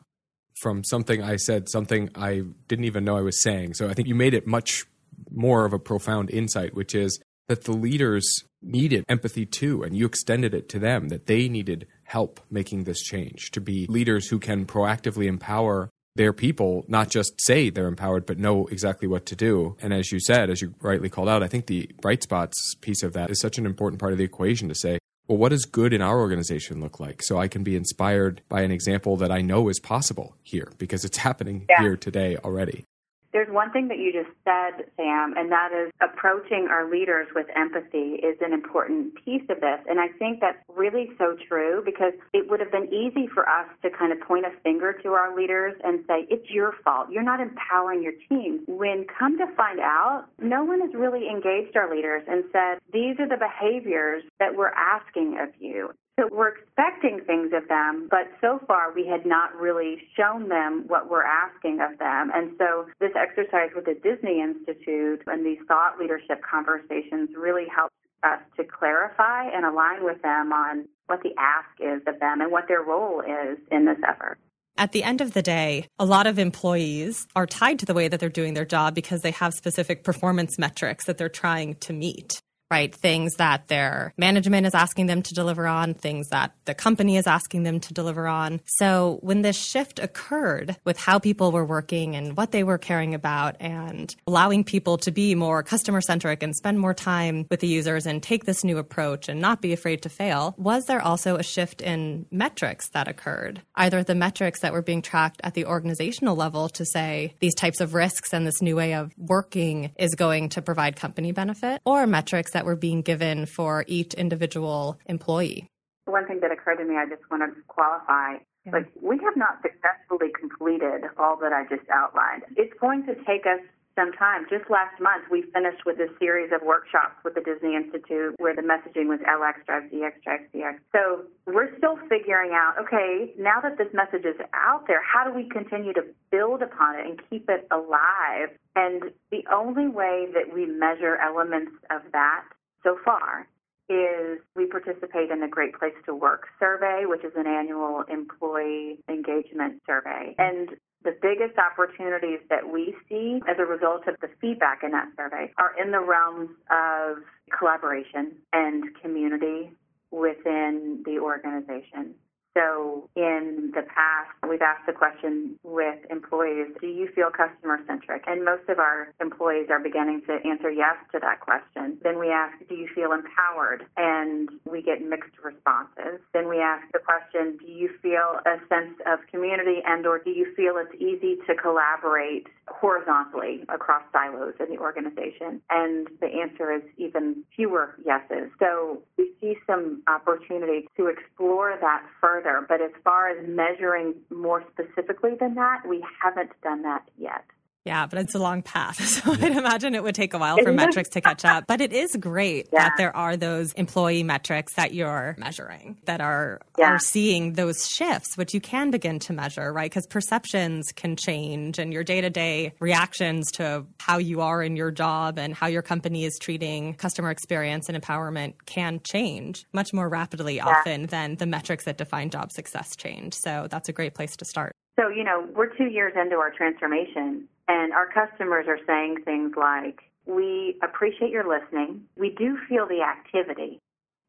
from 0.60 0.84
something 0.84 1.24
I 1.24 1.38
said, 1.38 1.70
something 1.70 2.10
I 2.16 2.44
didn't 2.68 2.86
even 2.86 3.04
know 3.06 3.18
I 3.18 3.22
was 3.22 3.42
saying. 3.42 3.76
So 3.76 3.90
I 3.90 3.94
think 3.94 4.08
you 4.08 4.16
made 4.16 4.34
it 4.34 4.46
much 4.46 4.86
more 5.32 5.66
of 5.66 5.74
a 5.74 5.80
profound 5.80 6.30
insight, 6.30 6.74
which 6.74 6.94
is 6.94 7.20
that 7.48 7.64
the 7.64 7.72
leaders 7.72 8.44
needed 8.62 9.06
empathy 9.10 9.46
too, 9.46 9.84
and 9.84 9.96
you 9.96 10.06
extended 10.06 10.54
it 10.54 10.70
to 10.70 10.80
them, 10.80 11.10
that 11.10 11.26
they 11.26 11.48
needed 11.50 11.88
help 12.04 12.40
making 12.52 12.84
this 12.84 13.02
change, 13.02 13.52
to 13.52 13.62
be 13.62 13.86
leaders 13.88 14.28
who 14.28 14.40
can 14.40 14.66
proactively 14.66 15.26
empower 15.26 15.90
their 16.16 16.34
people, 16.34 16.84
not 16.88 17.10
just 17.10 17.40
say 17.40 17.70
they're 17.70 17.88
empowered, 17.88 18.26
but 18.26 18.38
know 18.38 18.68
exactly 18.68 19.08
what 19.08 19.26
to 19.26 19.36
do. 19.36 19.78
And 19.82 19.94
as 19.94 20.12
you 20.12 20.20
said, 20.20 20.50
as 20.50 20.62
you 20.62 20.74
rightly 20.82 21.10
called 21.10 21.30
out, 21.30 21.44
I 21.44 21.48
think 21.48 21.68
the 21.68 21.90
bright 22.02 22.24
spots 22.24 22.76
piece 22.82 23.04
of 23.04 23.14
that 23.14 23.30
is 23.30 23.40
such 23.40 23.58
an 23.58 23.66
important 23.66 24.00
part 24.00 24.12
of 24.12 24.18
the 24.18 24.26
equation 24.26 24.68
to 24.68 24.76
say, 24.76 25.00
well, 25.30 25.38
what 25.38 25.50
does 25.50 25.66
good 25.66 25.94
in 25.94 26.02
our 26.02 26.20
organization 26.20 26.82
look 26.82 27.00
like? 27.00 27.22
So 27.22 27.38
I 27.38 27.48
can 27.48 27.64
be 27.64 27.76
inspired 27.76 28.42
by 28.50 28.64
an 28.64 28.72
example 28.72 29.16
that 29.18 29.32
I 29.32 29.42
know 29.42 29.70
is 29.70 29.80
possible 29.80 30.36
here 30.42 30.72
because 30.80 31.06
it's 31.06 31.18
happening 31.30 31.68
yeah. 31.70 31.82
here 31.82 31.96
today 31.96 32.36
already. 32.38 32.86
There's 33.32 33.50
one 33.50 33.72
thing 33.72 33.88
that 33.90 34.00
you 34.00 34.12
just 34.12 34.34
said, 34.44 34.90
Sam, 34.98 35.34
and 35.38 35.52
that 35.52 35.70
is 35.72 35.92
approaching 36.02 36.68
our 36.70 36.90
leaders 36.90 37.28
with 37.36 37.46
empathy 37.56 38.18
is 38.26 38.38
an 38.42 38.54
important 38.54 39.14
piece 39.24 39.44
of 39.50 39.62
this. 39.62 39.80
And 39.88 40.00
I 40.00 40.08
think 40.18 40.40
that's 40.42 40.58
really 40.68 41.10
so 41.18 41.38
true 41.48 41.84
because 41.86 42.14
it 42.34 42.50
would 42.50 42.60
have 42.60 42.72
been 42.72 42.92
easy 42.94 43.28
for 43.28 43.48
us 43.48 43.68
to 43.84 43.90
kind 43.90 44.12
of 44.12 44.20
point 44.22 44.46
a 44.46 44.52
finger 44.64 44.94
to 45.04 45.10
our 45.10 45.36
leaders 45.36 45.76
and 45.84 46.04
say, 46.08 46.26
it's 46.30 46.50
your 46.50 46.74
fault. 46.84 47.08
You're 47.12 47.24
not 47.24 47.40
empowering 47.40 48.02
your 48.02 48.14
team. 48.30 48.62
When 48.68 49.06
come 49.06 49.38
to 49.38 49.46
find 49.56 49.80
out, 49.80 50.26
no 50.42 50.64
one 50.64 50.82
has 50.82 50.94
really 50.94 51.28
engaged 51.30 51.78
our 51.78 51.94
leaders 51.94 52.24
and 52.28 52.44
said, 52.52 52.80
these 52.92 53.20
are 53.20 53.28
the 53.28 53.38
behaviors 53.38 54.24
that 54.40 54.56
we're 54.56 54.74
asking 54.74 55.38
of 55.40 55.50
you. 55.60 55.92
So 56.20 56.28
we're 56.34 56.50
expecting 56.50 57.22
things 57.26 57.54
of 57.56 57.70
them, 57.70 58.10
but 58.12 58.28
so 58.42 58.60
far 58.68 58.92
we 58.94 59.08
had 59.08 59.26
not 59.26 59.56
really 59.56 60.02
shown 60.18 60.50
them 60.50 60.84
what 60.88 61.10
we're 61.10 61.24
asking 61.24 61.80
of 61.80 61.98
them. 61.98 62.30
And 62.36 62.52
so 62.58 62.88
this 63.00 63.12
exercise 63.16 63.70
with 63.74 63.86
the 63.86 63.94
Disney 63.94 64.42
Institute 64.42 65.22
and 65.28 65.46
these 65.46 65.60
thought 65.66 65.98
leadership 65.98 66.42
conversations 66.44 67.30
really 67.38 67.68
helped 67.74 67.96
us 68.24 68.42
to 68.58 68.66
clarify 68.66 69.46
and 69.46 69.66
align 69.66 70.04
with 70.04 70.22
them 70.22 70.52
on 70.52 70.90
what 71.08 71.24
the 71.24 71.32
ask 71.38 71.70
is 71.80 72.02
of 72.06 72.20
them 72.20 72.42
and 72.42 72.52
what 72.52 72.68
their 72.68 72.82
role 72.82 73.22
is 73.22 73.58
in 73.72 73.86
this 73.86 74.00
effort. 74.06 74.38
At 74.78 74.92
the 74.92 75.04
end 75.04 75.22
of 75.22 75.34
the 75.34 75.42
day, 75.42 75.88
a 76.00 76.06
lot 76.06 76.28
of 76.28 76.38
employees 76.38 77.28
are 77.34 77.46
tied 77.46 77.80
to 77.80 77.86
the 77.86 77.94
way 77.94 78.10
that 78.10 78.20
they're 78.20 78.28
doing 78.28 78.56
their 78.56 78.66
job 78.66 78.94
because 78.94 79.22
they 79.22 79.32
have 79.32 79.54
specific 79.54 80.04
performance 80.04 80.60
metrics 80.60 81.06
that 81.06 81.18
they're 81.18 81.30
trying 81.30 81.76
to 81.76 81.94
meet 81.94 82.42
right? 82.72 82.94
Things 82.94 83.36
that 83.36 83.68
their 83.68 84.14
management 84.18 84.68
is 84.68 84.76
asking 84.76 85.08
them 85.08 85.24
to 85.24 85.34
deliver 85.34 85.66
on, 85.66 85.96
things 85.96 86.30
that 86.30 86.54
the 86.66 86.76
company 86.76 87.18
is 87.18 87.26
asking 87.26 87.64
them 87.64 87.80
to 87.80 87.94
deliver 87.94 88.28
on. 88.28 88.62
So 88.66 89.18
when 89.22 89.42
this 89.42 89.58
shift 89.58 90.00
occurred 90.00 90.78
with 90.86 91.00
how 91.00 91.18
people 91.18 91.52
were 91.52 91.66
working 91.66 92.16
and 92.16 92.38
what 92.38 92.52
they 92.52 92.64
were 92.64 92.78
caring 92.78 93.16
about 93.16 93.56
and 93.60 94.16
allowing 94.28 94.64
people 94.64 94.98
to 95.00 95.12
be 95.12 95.34
more 95.34 95.64
customer 95.64 96.02
centric 96.02 96.44
and 96.44 96.56
spend 96.56 96.80
more 96.80 96.94
time 96.94 97.48
with 97.50 97.60
the 97.60 97.68
users 97.68 98.06
and 98.06 98.22
take 98.22 98.46
this 98.46 98.64
new 98.64 98.78
approach 98.78 99.30
and 99.30 99.42
not 99.42 99.62
be 99.62 99.74
afraid 99.74 100.04
to 100.04 100.10
fail, 100.10 100.54
was 100.58 100.86
there 100.86 101.02
also 101.02 101.38
a 101.38 101.44
shift 101.44 101.82
in 101.82 102.26
metrics 102.32 102.90
that 102.90 103.08
occurred? 103.08 103.62
Either 103.76 104.04
the 104.04 104.16
metrics 104.16 104.62
that 104.62 104.74
were 104.74 104.82
being 104.82 105.02
tracked 105.02 105.42
at 105.44 105.56
the 105.56 105.66
organizational 105.66 106.36
level 106.36 106.70
to 106.70 106.86
say 106.86 107.34
these 107.40 107.56
types 107.56 107.82
of 107.82 107.96
risks 107.96 108.32
and 108.32 108.46
this 108.46 108.62
new 108.62 108.76
way 108.76 108.94
of 108.94 109.12
working 109.18 109.92
is 109.98 110.14
going 110.14 110.50
to 110.50 110.62
provide 110.62 110.96
company 110.96 111.32
benefit 111.32 111.82
or 111.86 112.06
metrics 112.06 112.52
that 112.52 112.59
that 112.60 112.66
were 112.66 112.76
being 112.76 113.02
given 113.02 113.46
for 113.46 113.86
each 113.88 114.14
individual 114.16 115.00
employee. 115.06 115.66
One 116.04 116.28
thing 116.28 116.42
that 116.42 116.52
occurred 116.52 116.76
to 116.76 116.84
me, 116.84 116.98
I 116.98 117.06
just 117.06 117.22
want 117.32 117.42
to 117.42 117.62
qualify. 117.70 118.44
Yeah. 118.66 118.74
Like, 118.74 118.92
we 119.02 119.18
have 119.24 119.38
not 119.38 119.62
successfully 119.62 120.28
completed 120.38 121.08
all 121.18 121.38
that 121.38 121.54
I 121.54 121.64
just 121.74 121.90
outlined. 121.90 122.44
It's 122.58 122.74
going 122.82 123.06
to 123.06 123.16
take 123.24 123.46
us 123.46 123.62
some 124.00 124.14
time. 124.14 124.48
Just 124.50 124.72
last 124.72 124.96
month, 125.04 125.28
we 125.30 125.44
finished 125.52 125.84
with 125.86 126.00
a 126.00 126.08
series 126.20 126.52
of 126.56 126.64
workshops 126.64 127.20
with 127.26 127.36
the 127.36 127.44
Disney 127.44 127.76
Institute 127.76 128.36
where 128.40 128.56
the 128.56 128.64
messaging 128.64 129.12
was 129.12 129.20
LX 129.28 129.66
drives 129.68 129.92
EX 129.92 130.16
drives 130.24 130.48
CX. 130.56 130.80
So 130.96 131.28
we're 131.46 131.76
still 131.78 132.00
figuring 132.08 132.56
out, 132.56 132.80
okay, 132.80 133.34
now 133.38 133.60
that 133.60 133.78
this 133.78 133.92
message 133.92 134.24
is 134.24 134.40
out 134.54 134.88
there, 134.88 135.04
how 135.04 135.28
do 135.28 135.36
we 135.36 135.50
continue 135.50 135.92
to 135.94 136.04
build 136.32 136.62
upon 136.62 136.96
it 136.96 137.06
and 137.06 137.20
keep 137.30 137.50
it 137.50 137.68
alive 137.72 138.56
and 138.76 139.12
the 139.32 139.44
only 139.52 139.88
way 139.88 140.28
that 140.34 140.54
we 140.54 140.66
measure 140.66 141.18
elements 141.18 141.72
of 141.92 142.02
that 142.14 142.44
so 142.84 142.98
far 143.04 143.48
is 143.90 144.40
we 144.56 144.68
participate 144.68 145.32
in 145.32 145.42
the 145.42 145.48
Great 145.48 145.74
Place 145.74 145.98
to 146.06 146.14
Work 146.14 146.48
survey, 146.60 147.04
which 147.06 147.24
is 147.24 147.34
an 147.36 147.48
annual 147.48 148.04
employee 148.08 149.00
engagement 149.10 149.82
survey. 149.86 150.36
And 150.38 150.70
the 151.04 151.16
biggest 151.22 151.58
opportunities 151.58 152.40
that 152.50 152.72
we 152.72 152.94
see 153.08 153.40
as 153.48 153.58
a 153.58 153.66
result 153.66 154.08
of 154.08 154.16
the 154.22 154.30
feedback 154.42 154.84
in 154.84 154.92
that 154.92 155.08
survey 155.16 155.52
are 155.58 155.72
in 155.82 155.92
the 155.92 156.00
realms 156.00 156.50
of 156.70 157.24
collaboration 157.58 158.34
and 158.52 158.84
community 159.02 159.72
within 160.12 161.04
the 161.06 161.20
organization. 161.20 162.16
So 162.58 163.10
in 163.16 163.72
the 163.74 163.84
past, 163.84 164.32
we've 164.50 164.62
asked 164.62 164.86
the 164.88 164.94
question 164.94 165.56
with 165.64 166.00
employees, 166.10 166.68
do 166.82 166.88
you 166.88 167.08
feel 167.14 167.30
customer 167.30 167.80
centric? 167.86 168.24
And 168.28 168.44
most 168.44 168.68
of 168.68 168.80
our 168.80 169.14
employees 169.22 169.68
are 169.70 169.80
beginning 169.80 170.22
to 170.28 170.40
answer 170.48 170.72
yes 170.72 170.96
to 171.14 171.20
that 171.20 171.40
question. 171.40 171.98
Then 172.04 172.20
we 172.20 172.30
ask, 172.30 172.58
do 172.68 172.76
you 172.76 172.90
feel 172.94 173.12
empowered? 173.12 173.86
And 173.98 174.50
we 174.66 174.82
get 174.82 175.02
mixed 175.02 175.38
responses. 175.44 176.20
Then 176.34 176.50
we 176.50 176.60
ask 176.60 176.84
the 176.92 177.00
question, 177.00 177.58
do 177.60 177.72
you 177.72 177.90
feel 178.02 178.42
a 178.46 178.58
sense 178.68 178.98
of 179.06 179.20
community 179.32 179.82
and 179.86 180.06
or 180.06 180.20
do 180.20 180.32
you 180.32 180.54
feel 180.56 180.74
it's 180.78 180.96
easy 181.00 181.38
to 181.48 181.56
collaborate 181.56 182.48
horizontally 182.68 183.64
across 183.70 184.04
silos 184.12 184.56
in 184.60 184.74
the 184.74 184.82
organization? 184.82 185.62
And 185.70 186.08
the 186.20 186.28
answer 186.28 186.74
is 186.74 186.82
even 186.98 187.44
fewer 187.56 187.96
yeses. 188.06 188.50
So 188.60 189.04
we 189.18 189.32
see 189.40 189.56
some 189.68 190.02
opportunity 190.08 190.88
to 190.98 191.08
explore 191.08 191.78
that 191.80 192.04
further 192.20 192.40
further. 192.40 192.66
But 192.68 192.82
as 192.82 192.92
far 193.04 193.30
as 193.30 193.38
measuring 193.48 194.16
more 194.40 194.64
specifically 194.74 195.32
than 195.40 195.56
that, 195.56 195.88
we 195.88 196.04
haven't 196.22 196.52
done 196.64 196.82
that 196.84 197.04
yet. 197.18 197.44
Yeah, 197.90 198.06
but 198.06 198.20
it's 198.20 198.36
a 198.36 198.40
long 198.40 198.62
path. 198.62 199.00
So 199.10 199.34
I'd 199.34 199.58
imagine 199.58 199.96
it 199.96 200.04
would 200.04 200.14
take 200.14 200.34
a 200.36 200.38
while 200.38 200.58
for 200.58 200.72
metrics 200.72 201.10
to 201.10 201.22
catch 201.22 201.44
up. 201.44 201.66
But 201.68 201.82
it 201.82 201.92
is 201.92 202.16
great 202.20 202.68
yeah. 202.72 202.84
that 202.84 202.94
there 202.98 203.16
are 203.16 203.36
those 203.36 203.74
employee 203.74 204.22
metrics 204.22 204.76
that 204.76 204.94
you're 204.94 205.36
measuring 205.38 205.98
that 206.06 206.22
are 206.22 206.62
yeah. 206.78 206.92
are 206.92 207.00
seeing 207.00 207.54
those 207.54 207.88
shifts, 207.88 208.38
which 208.38 208.54
you 208.54 208.62
can 208.62 208.92
begin 208.92 209.18
to 209.20 209.34
measure, 209.34 209.74
right? 209.74 209.90
Because 209.90 210.06
perceptions 210.06 210.92
can 210.92 211.16
change 211.16 211.80
and 211.80 211.92
your 211.92 212.04
day-to-day 212.04 212.74
reactions 212.80 213.52
to 213.54 213.86
how 214.00 214.20
you 214.20 214.42
are 214.42 214.62
in 214.62 214.76
your 214.76 214.92
job 214.92 215.40
and 215.40 215.56
how 215.56 215.68
your 215.68 215.82
company 215.82 216.24
is 216.24 216.38
treating 216.40 216.94
customer 216.94 217.32
experience 217.32 217.90
and 217.90 218.00
empowerment 218.00 218.54
can 218.68 219.02
change 219.04 219.66
much 219.74 219.92
more 219.92 220.08
rapidly 220.08 220.62
often 220.62 221.08
than 221.08 221.36
the 221.38 221.48
metrics 221.48 221.86
that 221.86 221.98
define 221.98 222.30
job 222.30 222.52
success 222.52 222.96
change. 222.96 223.34
So 223.34 223.68
that's 223.70 223.90
a 223.90 223.94
great 223.94 224.14
place 224.14 224.36
to 224.38 224.46
start. 224.46 224.76
So, 225.00 225.08
you 225.08 225.24
know, 225.24 225.48
we're 225.56 225.74
two 225.78 225.86
years 225.86 226.14
into 226.22 226.36
our 226.36 226.52
transformation, 226.52 227.48
and 227.70 227.94
our 227.94 228.10
customers 228.12 228.66
are 228.68 228.80
saying 228.86 229.18
things 229.24 229.54
like, 229.56 230.02
We 230.26 230.76
appreciate 230.84 231.32
your 231.32 231.48
listening. 231.48 232.02
We 232.18 232.36
do 232.38 232.58
feel 232.68 232.88
the 232.88 233.02
activity, 233.02 233.80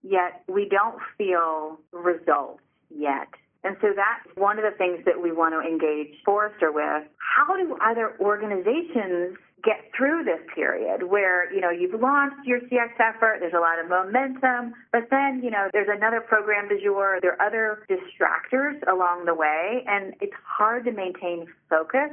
yet 0.03 0.45
we 0.47 0.69
don't 0.69 1.01
feel 1.19 1.81
results 1.93 2.63
yet. 2.91 3.29
And 3.65 3.77
so 3.81 3.89
that's 3.95 4.37
one 4.37 4.59
of 4.59 4.65
the 4.65 4.77
things 4.77 5.05
that 5.05 5.21
we 5.21 5.33
want 5.33 5.53
to 5.53 5.61
engage 5.61 6.17
Forrester 6.25 6.73
with. 6.73 7.05
How 7.19 7.57
do 7.57 7.77
other 7.85 8.17
organizations 8.21 9.37
get 9.63 9.93
through 9.97 10.25
this 10.25 10.41
period 10.55 11.03
where, 11.03 11.53
you 11.53 11.61
know, 11.61 11.69
you've 11.69 12.01
launched 12.01 12.47
your 12.47 12.61
CX 12.61 12.97
effort, 12.99 13.37
there's 13.41 13.53
a 13.53 13.61
lot 13.61 13.79
of 13.79 13.91
momentum, 13.91 14.73
but 14.91 15.09
then, 15.11 15.43
you 15.45 15.51
know, 15.51 15.69
there's 15.75 15.91
another 15.91 16.23
program 16.23 16.69
du 16.69 16.81
jour, 16.83 17.19
there 17.21 17.37
are 17.39 17.47
other 17.47 17.85
distractors 17.91 18.81
along 18.91 19.27
the 19.27 19.35
way, 19.35 19.85
and 19.87 20.15
it's 20.23 20.33
hard 20.43 20.87
to 20.87 20.93
maintain 20.93 21.47
focus 21.69 22.11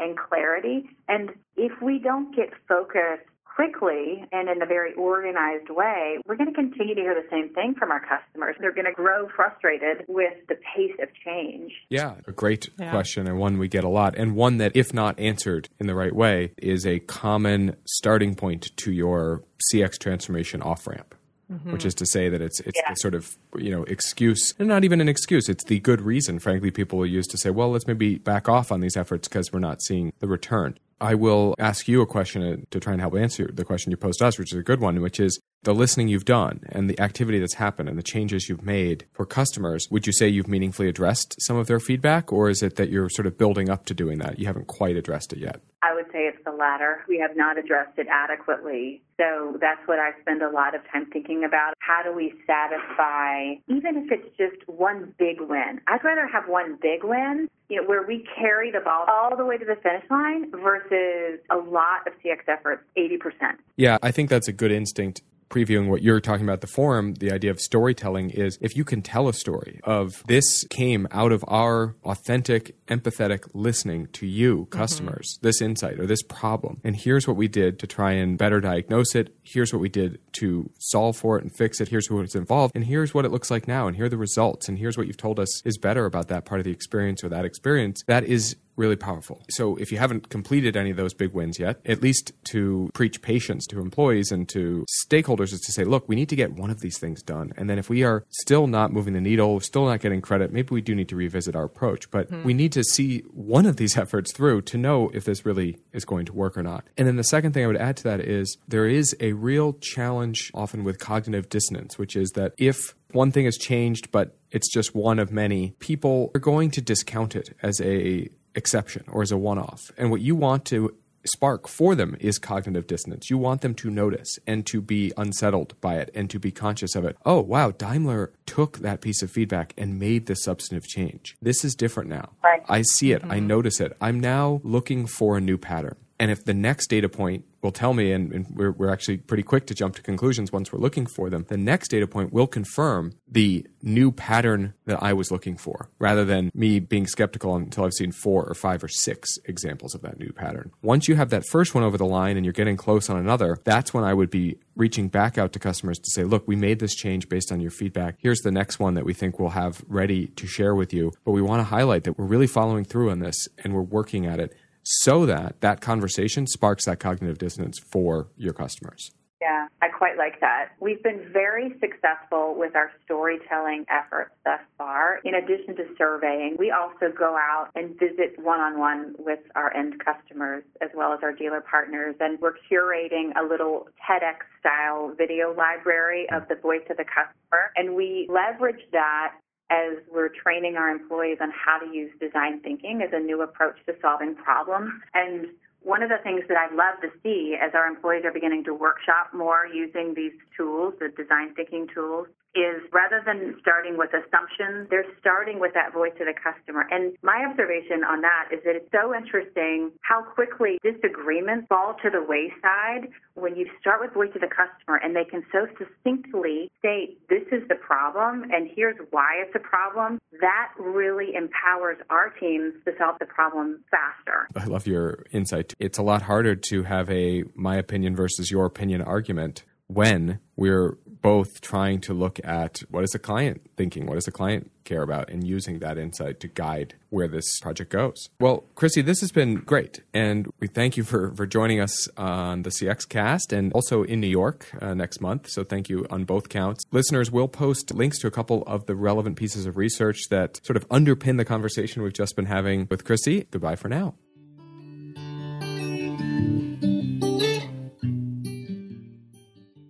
and 0.00 0.16
clarity. 0.16 0.88
And 1.08 1.30
if 1.56 1.72
we 1.82 1.98
don't 1.98 2.34
get 2.34 2.50
focused 2.68 3.28
quickly 3.58 4.24
and 4.30 4.48
in 4.48 4.62
a 4.62 4.66
very 4.66 4.94
organized 4.94 5.68
way, 5.68 6.18
we're 6.26 6.36
going 6.36 6.48
to 6.48 6.54
continue 6.54 6.94
to 6.94 7.00
hear 7.00 7.14
the 7.14 7.28
same 7.28 7.52
thing 7.54 7.74
from 7.76 7.90
our 7.90 8.00
customers. 8.00 8.54
They're 8.60 8.72
going 8.72 8.86
to 8.86 8.92
grow 8.92 9.28
frustrated 9.34 10.04
with 10.06 10.34
the 10.48 10.54
pace 10.54 10.94
of 11.02 11.08
change. 11.24 11.72
Yeah, 11.88 12.14
a 12.28 12.32
great 12.32 12.68
yeah. 12.78 12.92
question 12.92 13.26
and 13.26 13.36
one 13.36 13.58
we 13.58 13.66
get 13.66 13.82
a 13.82 13.88
lot, 13.88 14.14
and 14.16 14.36
one 14.36 14.58
that, 14.58 14.72
if 14.76 14.94
not 14.94 15.18
answered 15.18 15.68
in 15.80 15.88
the 15.88 15.96
right 15.96 16.14
way, 16.14 16.52
is 16.56 16.86
a 16.86 17.00
common 17.00 17.76
starting 17.84 18.36
point 18.36 18.70
to 18.76 18.92
your 18.92 19.42
CX 19.74 19.98
transformation 19.98 20.62
off 20.62 20.86
ramp. 20.86 21.16
Mm-hmm. 21.50 21.72
Which 21.72 21.86
is 21.86 21.94
to 21.94 22.04
say 22.04 22.28
that 22.28 22.42
it's 22.42 22.60
it's 22.60 22.78
yeah. 22.78 22.90
the 22.92 22.96
sort 22.96 23.14
of 23.14 23.38
you 23.56 23.70
know 23.70 23.82
excuse, 23.84 24.52
and 24.58 24.68
not 24.68 24.84
even 24.84 25.00
an 25.00 25.08
excuse. 25.08 25.48
It's 25.48 25.64
the 25.64 25.80
good 25.80 26.02
reason, 26.02 26.38
frankly, 26.40 26.70
people 26.70 26.98
will 26.98 27.06
use 27.06 27.26
to 27.28 27.38
say, 27.38 27.48
well, 27.48 27.70
let's 27.70 27.86
maybe 27.86 28.18
back 28.18 28.50
off 28.50 28.70
on 28.70 28.80
these 28.80 28.98
efforts 28.98 29.28
because 29.28 29.50
we're 29.50 29.58
not 29.58 29.80
seeing 29.80 30.12
the 30.18 30.28
return. 30.28 30.78
I 31.00 31.14
will 31.14 31.54
ask 31.58 31.88
you 31.88 32.02
a 32.02 32.06
question 32.06 32.66
to 32.70 32.80
try 32.80 32.92
and 32.92 33.00
help 33.00 33.14
answer 33.16 33.50
the 33.50 33.64
question 33.64 33.90
you 33.90 33.96
posed 33.96 34.18
to 34.18 34.26
us, 34.26 34.38
which 34.38 34.52
is 34.52 34.58
a 34.58 34.62
good 34.62 34.80
one, 34.80 35.00
which 35.00 35.20
is 35.20 35.40
the 35.62 35.74
listening 35.74 36.08
you've 36.08 36.24
done 36.24 36.60
and 36.68 36.88
the 36.88 36.98
activity 37.00 37.38
that's 37.38 37.54
happened 37.54 37.88
and 37.88 37.98
the 37.98 38.02
changes 38.02 38.48
you've 38.48 38.64
made 38.64 39.04
for 39.12 39.26
customers. 39.26 39.88
Would 39.90 40.06
you 40.06 40.12
say 40.12 40.28
you've 40.28 40.48
meaningfully 40.48 40.88
addressed 40.88 41.36
some 41.40 41.56
of 41.56 41.66
their 41.66 41.80
feedback, 41.80 42.32
or 42.32 42.48
is 42.48 42.62
it 42.62 42.76
that 42.76 42.90
you're 42.90 43.08
sort 43.08 43.26
of 43.26 43.36
building 43.36 43.68
up 43.68 43.84
to 43.86 43.94
doing 43.94 44.18
that? 44.18 44.38
You 44.38 44.46
haven't 44.46 44.66
quite 44.66 44.96
addressed 44.96 45.32
it 45.32 45.40
yet. 45.40 45.60
I 45.82 45.94
would 45.94 46.06
say 46.06 46.20
it's 46.20 46.42
the 46.44 46.52
latter. 46.52 47.04
We 47.08 47.18
have 47.18 47.36
not 47.36 47.58
addressed 47.58 47.98
it 47.98 48.06
adequately. 48.10 49.02
So 49.16 49.56
that's 49.60 49.80
what 49.86 49.98
I 49.98 50.10
spend 50.20 50.42
a 50.42 50.50
lot 50.50 50.74
of 50.74 50.80
time 50.92 51.06
thinking 51.12 51.44
about. 51.44 51.74
How 51.80 52.02
do 52.02 52.14
we 52.14 52.32
satisfy, 52.46 53.60
even 53.68 53.96
if 53.96 54.10
it's 54.10 54.36
just 54.36 54.68
one 54.68 55.14
big 55.18 55.40
win? 55.40 55.80
I'd 55.86 56.04
rather 56.04 56.26
have 56.26 56.48
one 56.48 56.78
big 56.80 57.04
win, 57.04 57.48
you 57.68 57.80
know, 57.80 57.88
where 57.88 58.06
we 58.06 58.26
carry 58.38 58.70
the 58.70 58.80
ball 58.80 59.04
all 59.08 59.36
the 59.36 59.44
way 59.44 59.58
to 59.58 59.64
the 59.64 59.76
finish 59.76 60.04
line 60.10 60.50
versus 60.50 61.40
a 61.50 61.56
lot 61.56 62.06
of 62.06 62.12
CX 62.24 62.48
efforts, 62.48 62.82
80%. 62.96 63.56
Yeah, 63.76 63.98
I 64.02 64.10
think 64.10 64.30
that's 64.30 64.48
a 64.48 64.52
good 64.52 64.72
instinct 64.72 65.22
previewing 65.50 65.88
what 65.88 66.02
you're 66.02 66.20
talking 66.20 66.44
about 66.44 66.60
the 66.60 66.66
forum, 66.66 67.14
the 67.14 67.32
idea 67.32 67.50
of 67.50 67.60
storytelling 67.60 68.30
is 68.30 68.58
if 68.60 68.76
you 68.76 68.84
can 68.84 69.02
tell 69.02 69.28
a 69.28 69.32
story 69.32 69.80
of 69.84 70.22
this 70.26 70.64
came 70.64 71.08
out 71.10 71.32
of 71.32 71.44
our 71.48 71.96
authentic, 72.04 72.74
empathetic 72.86 73.48
listening 73.54 74.06
to 74.08 74.26
you, 74.26 74.58
mm-hmm. 74.58 74.78
customers, 74.78 75.36
mm-hmm. 75.36 75.46
this 75.46 75.60
insight 75.60 75.98
or 75.98 76.06
this 76.06 76.22
problem, 76.22 76.80
and 76.84 76.96
here's 76.96 77.26
what 77.26 77.36
we 77.36 77.48
did 77.48 77.78
to 77.78 77.86
try 77.86 78.12
and 78.12 78.38
better 78.38 78.60
diagnose 78.60 79.14
it, 79.14 79.34
here's 79.42 79.72
what 79.72 79.80
we 79.80 79.88
did 79.88 80.18
to 80.32 80.70
solve 80.78 81.16
for 81.16 81.38
it 81.38 81.42
and 81.42 81.56
fix 81.56 81.80
it, 81.80 81.88
here's 81.88 82.10
what's 82.10 82.34
involved, 82.34 82.74
and 82.74 82.84
here's 82.84 83.14
what 83.14 83.24
it 83.24 83.30
looks 83.30 83.50
like 83.50 83.66
now, 83.66 83.86
and 83.86 83.96
here 83.96 84.06
are 84.06 84.10
the 84.10 84.16
results, 84.16 84.68
and 84.68 84.78
here's 84.78 84.96
what 84.96 85.06
you've 85.06 85.16
told 85.16 85.40
us 85.40 85.62
is 85.64 85.78
better 85.78 86.04
about 86.04 86.28
that 86.28 86.44
part 86.44 86.60
of 86.60 86.64
the 86.64 86.72
experience 86.72 87.24
or 87.24 87.28
that 87.28 87.44
experience, 87.44 88.02
that 88.06 88.24
is 88.24 88.56
really 88.78 88.96
powerful. 88.96 89.42
So 89.50 89.76
if 89.76 89.92
you 89.92 89.98
haven't 89.98 90.28
completed 90.30 90.76
any 90.76 90.90
of 90.90 90.96
those 90.96 91.12
big 91.12 91.32
wins 91.32 91.58
yet, 91.58 91.80
at 91.84 92.00
least 92.00 92.32
to 92.44 92.90
preach 92.94 93.20
patience 93.20 93.66
to 93.66 93.80
employees 93.80 94.30
and 94.30 94.48
to 94.50 94.86
stakeholders 95.04 95.52
is 95.52 95.60
to 95.62 95.72
say, 95.72 95.84
look, 95.84 96.08
we 96.08 96.16
need 96.16 96.28
to 96.28 96.36
get 96.36 96.52
one 96.52 96.70
of 96.70 96.80
these 96.80 96.98
things 96.98 97.22
done. 97.22 97.52
And 97.56 97.68
then 97.68 97.78
if 97.78 97.90
we 97.90 98.04
are 98.04 98.24
still 98.30 98.66
not 98.66 98.92
moving 98.92 99.14
the 99.14 99.20
needle, 99.20 99.60
still 99.60 99.86
not 99.86 100.00
getting 100.00 100.20
credit, 100.20 100.52
maybe 100.52 100.68
we 100.70 100.80
do 100.80 100.94
need 100.94 101.08
to 101.08 101.16
revisit 101.16 101.56
our 101.56 101.64
approach. 101.64 102.10
But 102.10 102.30
mm-hmm. 102.30 102.44
we 102.44 102.54
need 102.54 102.72
to 102.72 102.84
see 102.84 103.20
one 103.32 103.66
of 103.66 103.76
these 103.76 103.96
efforts 103.98 104.32
through 104.32 104.62
to 104.62 104.78
know 104.78 105.10
if 105.12 105.24
this 105.24 105.44
really 105.44 105.78
is 105.92 106.04
going 106.04 106.26
to 106.26 106.32
work 106.32 106.56
or 106.56 106.62
not. 106.62 106.84
And 106.96 107.06
then 107.06 107.16
the 107.16 107.24
second 107.24 107.52
thing 107.52 107.64
I 107.64 107.66
would 107.66 107.76
add 107.76 107.96
to 107.98 108.04
that 108.04 108.20
is 108.20 108.56
there 108.68 108.86
is 108.86 109.16
a 109.20 109.32
real 109.32 109.74
challenge 109.74 110.50
often 110.54 110.84
with 110.84 110.98
cognitive 110.98 111.48
dissonance, 111.48 111.98
which 111.98 112.14
is 112.16 112.30
that 112.30 112.54
if 112.56 112.94
one 113.12 113.32
thing 113.32 113.46
has 113.46 113.56
changed, 113.56 114.10
but 114.12 114.36
it's 114.50 114.72
just 114.72 114.94
one 114.94 115.18
of 115.18 115.32
many, 115.32 115.74
people 115.78 116.30
are 116.34 116.40
going 116.40 116.70
to 116.72 116.80
discount 116.80 117.36
it 117.36 117.54
as 117.62 117.80
a 117.80 118.28
exception 118.58 119.04
or 119.08 119.22
as 119.22 119.32
a 119.32 119.38
one 119.38 119.58
off. 119.58 119.80
And 119.96 120.10
what 120.10 120.20
you 120.20 120.36
want 120.36 120.64
to 120.66 120.94
spark 121.24 121.68
for 121.68 121.94
them 121.94 122.16
is 122.20 122.38
cognitive 122.38 122.86
dissonance. 122.86 123.30
You 123.30 123.38
want 123.38 123.60
them 123.60 123.74
to 123.76 123.90
notice 123.90 124.38
and 124.46 124.66
to 124.66 124.80
be 124.80 125.12
unsettled 125.16 125.78
by 125.80 125.96
it 125.96 126.10
and 126.14 126.28
to 126.30 126.38
be 126.38 126.50
conscious 126.50 126.94
of 126.94 127.04
it. 127.04 127.16
Oh, 127.24 127.40
wow, 127.40 127.70
Daimler 127.70 128.32
took 128.46 128.78
that 128.78 129.00
piece 129.00 129.22
of 129.22 129.30
feedback 129.30 129.74
and 129.76 129.98
made 129.98 130.26
the 130.26 130.34
substantive 130.34 130.88
change. 130.88 131.36
This 131.40 131.64
is 131.64 131.74
different 131.74 132.08
now. 132.08 132.30
Right. 132.42 132.62
I 132.68 132.82
see 132.82 133.12
it. 133.12 133.22
Mm-hmm. 133.22 133.32
I 133.32 133.38
notice 133.40 133.80
it. 133.80 133.96
I'm 134.00 134.20
now 134.20 134.60
looking 134.64 135.06
for 135.06 135.36
a 135.36 135.40
new 135.40 135.58
pattern. 135.58 135.96
And 136.20 136.30
if 136.30 136.44
the 136.44 136.54
next 136.54 136.88
data 136.88 137.08
point 137.08 137.44
will 137.62 137.72
tell 137.72 137.94
me, 137.94 138.12
and, 138.12 138.32
and 138.32 138.46
we're, 138.50 138.70
we're, 138.70 138.90
actually 138.90 139.18
pretty 139.18 139.42
quick 139.42 139.66
to 139.66 139.74
jump 139.74 139.96
to 139.96 140.02
conclusions 140.02 140.52
once 140.52 140.72
we're 140.72 140.78
looking 140.78 141.06
for 141.06 141.28
them, 141.28 141.44
the 141.48 141.56
next 141.56 141.88
data 141.88 142.06
point 142.06 142.32
will 142.32 142.46
confirm 142.46 143.12
the 143.28 143.66
new 143.82 144.10
pattern 144.10 144.74
that 144.86 145.02
I 145.02 145.12
was 145.12 145.30
looking 145.30 145.56
for, 145.56 145.90
rather 145.98 146.24
than 146.24 146.50
me 146.54 146.80
being 146.80 147.06
skeptical 147.06 147.54
until 147.56 147.84
I've 147.84 147.92
seen 147.92 148.12
four 148.12 148.44
or 148.44 148.54
five 148.54 148.82
or 148.82 148.88
six 148.88 149.38
examples 149.44 149.94
of 149.94 150.02
that 150.02 150.18
new 150.18 150.32
pattern. 150.32 150.70
Once 150.82 151.08
you 151.08 151.16
have 151.16 151.30
that 151.30 151.46
first 151.46 151.74
one 151.74 151.84
over 151.84 151.98
the 151.98 152.06
line 152.06 152.36
and 152.36 152.44
you're 152.44 152.52
getting 152.52 152.76
close 152.76 153.10
on 153.10 153.16
another, 153.16 153.58
that's 153.64 153.92
when 153.92 154.04
I 154.04 154.14
would 154.14 154.30
be 154.30 154.58
reaching 154.76 155.08
back 155.08 155.36
out 155.36 155.52
to 155.52 155.58
customers 155.58 155.98
to 155.98 156.10
say, 156.10 156.24
look, 156.24 156.46
we 156.46 156.56
made 156.56 156.78
this 156.78 156.94
change 156.94 157.28
based 157.28 157.50
on 157.50 157.60
your 157.60 157.72
feedback. 157.72 158.16
Here's 158.18 158.40
the 158.40 158.52
next 158.52 158.78
one 158.78 158.94
that 158.94 159.04
we 159.04 159.12
think 159.12 159.38
we'll 159.38 159.50
have 159.50 159.84
ready 159.88 160.28
to 160.28 160.46
share 160.46 160.74
with 160.74 160.92
you. 160.92 161.12
But 161.24 161.32
we 161.32 161.42
want 161.42 161.60
to 161.60 161.64
highlight 161.64 162.04
that 162.04 162.18
we're 162.18 162.26
really 162.26 162.46
following 162.46 162.84
through 162.84 163.10
on 163.10 163.18
this 163.18 163.48
and 163.58 163.74
we're 163.74 163.82
working 163.82 164.26
at 164.26 164.38
it 164.38 164.54
so 164.90 165.26
that 165.26 165.60
that 165.60 165.82
conversation 165.82 166.46
sparks 166.46 166.86
that 166.86 166.98
cognitive 166.98 167.36
dissonance 167.36 167.78
for 167.78 168.28
your 168.36 168.54
customers. 168.54 169.10
Yeah, 169.40 169.68
I 169.82 169.88
quite 169.88 170.16
like 170.16 170.40
that. 170.40 170.70
We've 170.80 171.02
been 171.02 171.30
very 171.32 171.74
successful 171.78 172.56
with 172.56 172.74
our 172.74 172.90
storytelling 173.04 173.84
efforts 173.88 174.32
thus 174.44 174.60
far. 174.76 175.20
In 175.24 175.34
addition 175.34 175.76
to 175.76 175.84
surveying, 175.96 176.56
we 176.58 176.72
also 176.72 177.12
go 177.16 177.36
out 177.36 177.68
and 177.76 177.96
visit 178.00 178.36
one 178.38 178.58
on 178.58 178.80
one 178.80 179.14
with 179.18 179.38
our 179.54 179.72
end 179.76 180.02
customers 180.04 180.64
as 180.80 180.88
well 180.94 181.12
as 181.12 181.20
our 181.22 181.32
dealer 181.32 181.60
partners. 181.60 182.16
And 182.18 182.40
we're 182.40 182.54
curating 182.70 183.30
a 183.38 183.46
little 183.46 183.86
TEDx 184.02 184.38
style 184.58 185.12
video 185.16 185.54
library 185.54 186.26
of 186.32 186.48
the 186.48 186.56
voice 186.56 186.86
of 186.90 186.96
the 186.96 187.04
customer. 187.04 187.70
And 187.76 187.94
we 187.94 188.28
leverage 188.28 188.82
that 188.90 189.34
as 189.70 189.98
we're 190.12 190.30
training 190.30 190.76
our 190.76 190.88
employees 190.88 191.38
on 191.40 191.50
how 191.50 191.78
to 191.78 191.92
use 191.92 192.10
design 192.20 192.60
thinking 192.60 193.02
as 193.02 193.10
a 193.12 193.20
new 193.20 193.42
approach 193.42 193.76
to 193.86 193.94
solving 194.00 194.34
problems. 194.34 194.92
And 195.14 195.48
one 195.82 196.02
of 196.02 196.08
the 196.08 196.18
things 196.22 196.42
that 196.48 196.56
I'd 196.56 196.74
love 196.74 197.00
to 197.02 197.08
see 197.22 197.56
as 197.60 197.72
our 197.74 197.86
employees 197.86 198.24
are 198.24 198.32
beginning 198.32 198.64
to 198.64 198.74
workshop 198.74 199.32
more 199.34 199.66
using 199.66 200.14
these 200.14 200.32
tools, 200.56 200.94
the 200.98 201.08
design 201.08 201.54
thinking 201.54 201.86
tools, 201.94 202.28
is 202.58 202.82
rather 202.92 203.22
than 203.24 203.56
starting 203.60 203.96
with 203.96 204.10
assumptions, 204.10 204.88
they're 204.90 205.08
starting 205.20 205.60
with 205.60 205.72
that 205.74 205.92
voice 205.92 206.14
of 206.20 206.26
the 206.26 206.34
customer. 206.34 206.86
And 206.90 207.14
my 207.22 207.46
observation 207.48 208.02
on 208.02 208.20
that 208.22 208.50
is 208.52 208.60
that 208.64 208.74
it's 208.74 208.90
so 208.90 209.14
interesting 209.14 209.92
how 210.02 210.22
quickly 210.22 210.78
disagreements 210.82 211.66
fall 211.68 211.94
to 212.02 212.10
the 212.10 212.22
wayside 212.22 213.08
when 213.34 213.56
you 213.56 213.66
start 213.80 214.00
with 214.00 214.12
voice 214.12 214.34
of 214.34 214.40
the 214.40 214.50
customer 214.50 214.98
and 215.02 215.14
they 215.14 215.24
can 215.24 215.44
so 215.52 215.66
succinctly 215.78 216.70
state, 216.78 217.18
this 217.28 217.46
is 217.52 217.66
the 217.68 217.76
problem 217.76 218.42
and 218.50 218.68
here's 218.74 218.96
why 219.10 219.42
it's 219.44 219.54
a 219.54 219.60
problem. 219.60 220.18
That 220.40 220.72
really 220.78 221.34
empowers 221.34 221.98
our 222.10 222.30
teams 222.30 222.74
to 222.84 222.92
solve 222.98 223.16
the 223.20 223.26
problem 223.26 223.84
faster. 223.90 224.48
I 224.56 224.64
love 224.64 224.86
your 224.86 225.24
insight. 225.30 225.74
It's 225.78 225.98
a 225.98 226.02
lot 226.02 226.22
harder 226.22 226.56
to 226.56 226.82
have 226.82 227.08
a 227.10 227.44
my 227.54 227.76
opinion 227.76 228.16
versus 228.16 228.50
your 228.50 228.66
opinion 228.66 229.02
argument 229.02 229.64
when 229.88 230.38
we're 230.56 230.96
both 231.20 231.60
trying 231.60 232.00
to 232.00 232.14
look 232.14 232.38
at 232.44 232.78
what 232.90 233.04
is 233.04 233.10
the 233.10 233.18
client 233.18 233.60
thinking, 233.76 234.06
what 234.06 234.14
does 234.14 234.24
the 234.24 234.32
client 234.32 234.70
care 234.84 235.02
about, 235.02 235.28
and 235.30 235.46
using 235.46 235.80
that 235.80 235.98
insight 235.98 236.40
to 236.40 236.48
guide 236.48 236.94
where 237.10 237.28
this 237.28 237.60
project 237.60 237.90
goes. 237.90 238.28
Well, 238.40 238.64
Kristi, 238.74 239.04
this 239.04 239.20
has 239.20 239.32
been 239.32 239.56
great, 239.56 240.00
and 240.14 240.48
we 240.60 240.68
thank 240.68 240.96
you 240.96 241.04
for, 241.04 241.34
for 241.34 241.46
joining 241.46 241.80
us 241.80 242.08
on 242.16 242.62
the 242.62 242.70
CX 242.70 243.08
Cast 243.08 243.52
and 243.52 243.72
also 243.72 244.02
in 244.02 244.20
New 244.20 244.28
York 244.28 244.70
uh, 244.80 244.94
next 244.94 245.20
month. 245.20 245.48
So 245.50 245.64
thank 245.64 245.88
you 245.88 246.06
on 246.10 246.24
both 246.24 246.48
counts. 246.48 246.84
Listeners 246.92 247.30
will 247.30 247.48
post 247.48 247.92
links 247.94 248.18
to 248.20 248.26
a 248.26 248.30
couple 248.30 248.62
of 248.66 248.86
the 248.86 248.94
relevant 248.94 249.36
pieces 249.36 249.66
of 249.66 249.76
research 249.76 250.28
that 250.30 250.64
sort 250.64 250.76
of 250.76 250.88
underpin 250.88 251.36
the 251.36 251.44
conversation 251.44 252.02
we've 252.02 252.12
just 252.12 252.36
been 252.36 252.46
having 252.46 252.86
with 252.90 253.04
Kristi. 253.04 253.50
Goodbye 253.50 253.76
for 253.76 253.88
now. 253.88 254.14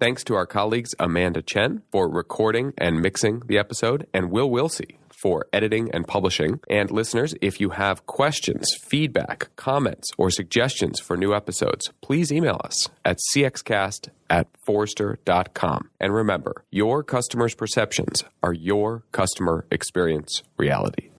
Thanks 0.08 0.24
to 0.24 0.36
our 0.36 0.46
colleagues 0.46 0.94
Amanda 0.98 1.42
Chen 1.42 1.82
for 1.92 2.08
recording 2.08 2.72
and 2.78 3.02
mixing 3.02 3.40
the 3.40 3.58
episode, 3.58 4.06
and 4.14 4.30
Will 4.30 4.48
Wilsey 4.48 4.96
for 5.10 5.44
editing 5.52 5.90
and 5.92 6.08
publishing. 6.08 6.60
And 6.70 6.90
listeners, 6.90 7.34
if 7.42 7.60
you 7.60 7.68
have 7.70 8.06
questions, 8.06 8.66
feedback, 8.80 9.54
comments, 9.56 10.08
or 10.16 10.30
suggestions 10.30 10.98
for 10.98 11.18
new 11.18 11.34
episodes, 11.34 11.92
please 12.00 12.32
email 12.32 12.58
us 12.64 12.88
at 13.04 13.18
cxcast 13.34 14.08
at 14.30 14.48
forrester.com. 14.64 15.90
And 16.00 16.14
remember, 16.14 16.64
your 16.70 17.02
customers' 17.02 17.54
perceptions 17.54 18.24
are 18.42 18.54
your 18.54 19.04
customer 19.12 19.66
experience 19.70 20.42
reality. 20.56 21.10